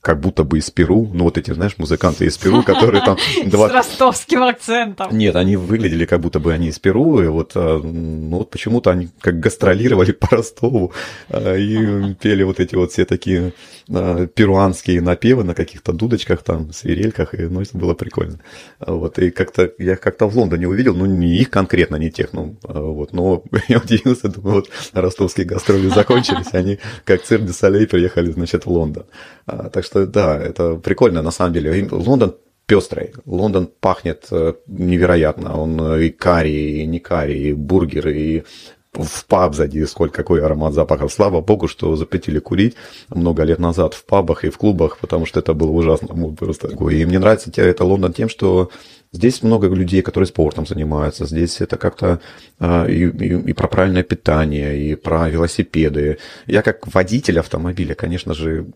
[0.00, 3.18] как будто бы из Перу, ну вот эти, знаешь, музыканты из Перу, которые там...
[3.50, 5.16] С ростовским акцентом.
[5.16, 8.90] Нет, они выглядели, как будто бы они из Перу, и вот, э, ну вот почему-то
[8.90, 10.92] они как гастролировали по Ростову
[11.28, 13.52] э, и пели вот эти вот все такие
[13.86, 18.40] перуанские напевы на каких-то дудочках там, свирельках, и ну это было прикольно.
[18.78, 22.56] Вот, и как-то я как-то в Лондоне увидел, ну не их конкретно, не тех, ну
[22.62, 28.30] вот, но я удивился, думаю, вот ростовские гастроли закончились, они как цирк де Солей приехали,
[28.30, 29.06] значит, в Лондон.
[29.46, 31.88] А, так что да, это прикольно на самом деле.
[31.90, 32.34] Лондон
[32.66, 33.12] пестрый.
[33.26, 35.60] Лондон пахнет э, невероятно.
[35.60, 38.44] Он э, и карри, и не карри, и бургеры, и
[38.92, 41.12] в паб зайди, сколько, какой аромат запахов.
[41.12, 42.74] Слава богу, что запретили курить
[43.08, 46.08] много лет назад в пабах и в клубах, потому что это было ужасно.
[46.34, 46.68] Просто.
[46.68, 48.70] И мне нравится это Лондон тем, что
[49.12, 51.26] Здесь много людей, которые спортом занимаются.
[51.26, 52.20] Здесь это как-то
[52.60, 56.18] а, и, и, и про правильное питание, и про велосипеды.
[56.46, 58.66] Я как водитель автомобиля, конечно же,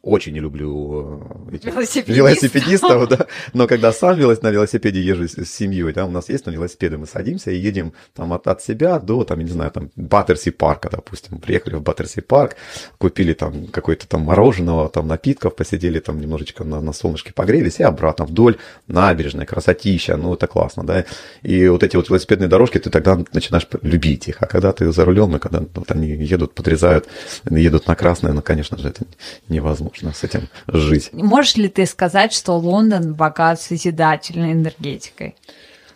[0.00, 3.26] очень не люблю э, этих велосипедистов, велосипедистов да.
[3.52, 7.06] но когда сам на велосипеде езжу с семьей, да, у нас есть на велосипеды, мы
[7.06, 10.88] садимся и едем там от, от себя до, там, я не знаю, там, Баттерси парка,
[10.90, 11.36] допустим.
[11.38, 12.56] Приехали в Баттерси парк,
[12.96, 17.82] купили там какое-то там мороженого, там напитков, посидели там немножечко на, на солнышке погрелись и
[17.82, 18.56] обратно вдоль
[18.86, 21.04] набережной красотища, ну это классно, да.
[21.42, 24.36] И вот эти вот велосипедные дорожки, ты тогда начинаешь любить их.
[24.40, 27.08] А когда ты за рулем, и когда вот они едут, подрезают,
[27.50, 29.04] едут на красное, ну, конечно же, это
[29.48, 31.10] невозможно с этим жить.
[31.12, 35.34] Можешь ли ты сказать, что Лондон богат созидательной энергетикой?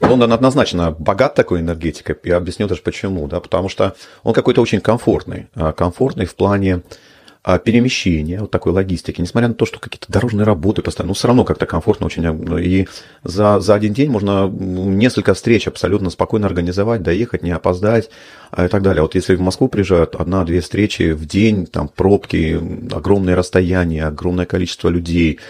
[0.01, 2.17] Лондон однозначно богат такой энергетикой.
[2.25, 3.27] Я объясню даже почему.
[3.29, 5.47] Да, потому что он какой-то очень комфортный.
[5.55, 6.83] А, комфортный в плане
[7.63, 11.45] перемещения, вот такой логистики, несмотря на то, что какие-то дорожные работы постоянно, ну, все равно
[11.45, 12.23] как-то комфортно очень.
[12.23, 12.87] Ну, и
[13.23, 18.09] за, за один день можно несколько встреч абсолютно спокойно организовать, доехать, не опоздать
[18.51, 19.03] а, и так далее.
[19.03, 22.59] Вот если в Москву приезжают одна-две встречи в день, там пробки,
[22.91, 25.43] огромные расстояния, огромное количество людей, а,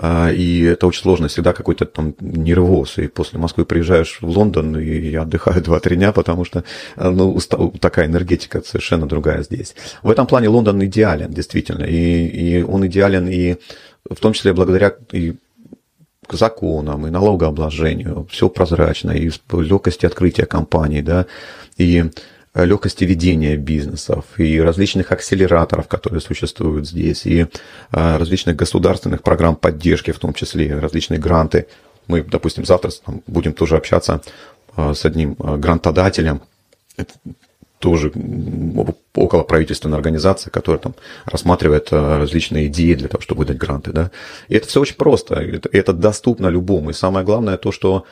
[0.00, 5.10] и это очень сложно, всегда какой-то там нервоз, и после Москвы приезжаешь в Лондон, и
[5.10, 6.64] я отдыхаю 2-3 дня, потому что
[6.96, 7.38] ну,
[7.80, 9.74] такая энергетика совершенно другая здесь.
[10.02, 13.56] В этом плане Лондон идеален, действительно, и, и он идеален и
[14.10, 15.34] в том числе благодаря и
[16.26, 21.26] к законам, и налогообложению, все прозрачно, и легкости открытия компаний, да,
[21.76, 22.10] и
[22.54, 27.46] легкости ведения бизнесов и различных акселераторов, которые существуют здесь, и э,
[27.90, 31.66] различных государственных программ поддержки, в том числе различные гранты.
[32.08, 32.90] Мы, допустим, завтра
[33.26, 34.20] будем тоже общаться
[34.76, 36.42] э, с одним грантодателем,
[37.78, 38.12] тоже
[39.14, 40.94] около правительственной организации, которая там
[41.24, 43.90] рассматривает различные идеи для того, чтобы выдать гранты.
[43.90, 44.10] Да?
[44.48, 46.90] И это все очень просто, это, это доступно любому.
[46.90, 48.04] И самое главное то, что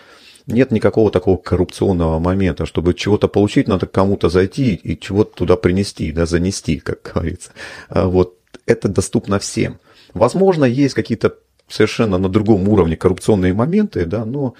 [0.46, 2.66] нет никакого такого коррупционного момента.
[2.66, 7.50] Чтобы чего-то получить, надо кому-то зайти и чего-то туда принести, да, занести, как говорится.
[7.88, 8.36] А вот
[8.66, 9.78] это доступно всем.
[10.14, 11.34] Возможно, есть какие-то
[11.68, 14.54] совершенно на другом уровне коррупционные моменты, да, но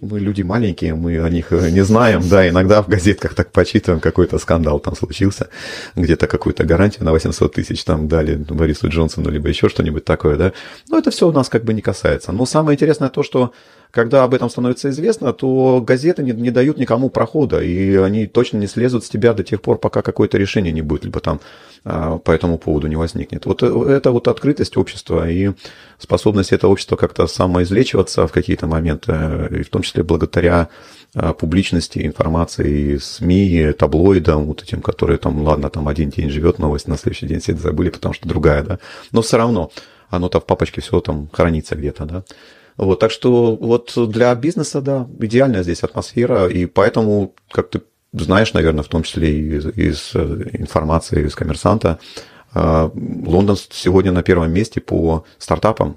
[0.00, 4.38] мы люди маленькие, мы о них не знаем, да, иногда в газетках так почитываем, какой-то
[4.38, 5.48] скандал там случился,
[5.96, 10.52] где-то какую-то гарантию на 800 тысяч там дали Борису Джонсону, либо еще что-нибудь такое, да,
[10.88, 12.30] но это все у нас как бы не касается.
[12.32, 13.52] Но самое интересное то, что
[13.90, 18.58] когда об этом становится известно, то газеты не, не дают никому прохода, и они точно
[18.58, 21.40] не слезут с тебя до тех пор, пока какое-то решение не будет, либо там
[21.84, 23.46] а, по этому поводу не возникнет.
[23.46, 25.52] Вот э, это вот открытость общества и
[25.98, 30.68] способность этого общества как-то самоизлечиваться в какие-то моменты, и в том числе благодаря
[31.14, 36.88] а, публичности информации, СМИ, таблоидам, вот этим, которые там, ладно, там один день живет новость,
[36.88, 38.78] на следующий день все это забыли, потому что другая, да.
[39.12, 39.70] Но все равно
[40.10, 42.24] оно-то в папочке все там хранится где-то, да.
[42.78, 48.52] Вот, так что вот для бизнеса, да, идеальная здесь атмосфера, и поэтому, как ты знаешь,
[48.52, 51.98] наверное, в том числе из, из э, информации из коммерсанта,
[52.54, 52.90] э,
[53.26, 55.96] Лондон сегодня на первом месте по стартапам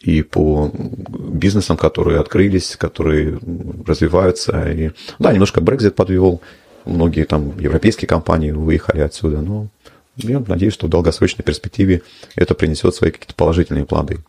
[0.00, 3.38] и по бизнесам, которые открылись, которые
[3.86, 4.72] развиваются.
[4.72, 6.40] И, да, немножко Brexit подвел,
[6.86, 9.68] многие там европейские компании выехали отсюда, но
[10.16, 12.00] я надеюсь, что в долгосрочной перспективе
[12.36, 14.20] это принесет свои какие-то положительные плоды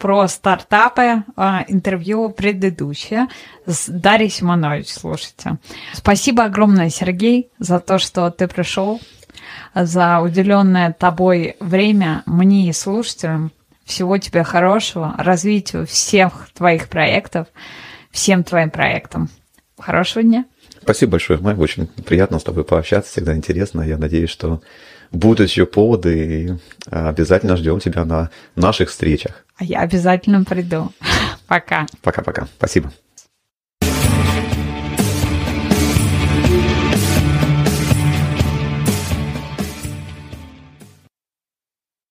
[0.00, 3.28] про стартапы а, интервью предыдущее
[3.66, 5.58] с Дарьей Симонович, слушайте.
[5.92, 9.00] Спасибо огромное, Сергей, за то, что ты пришел,
[9.74, 13.52] за уделенное тобой время мне и слушателям.
[13.84, 17.48] Всего тебе хорошего, развитию всех твоих проектов,
[18.10, 19.28] всем твоим проектам.
[19.78, 20.46] Хорошего дня.
[20.82, 21.54] Спасибо большое, Май.
[21.56, 23.82] Очень приятно с тобой пообщаться, всегда интересно.
[23.82, 24.62] Я надеюсь, что
[25.12, 26.52] будут еще поводы, и
[26.90, 29.44] обязательно ждем тебя на наших встречах.
[29.56, 30.92] А я обязательно приду.
[31.46, 31.86] Пока.
[32.02, 32.48] Пока-пока.
[32.56, 32.92] Спасибо.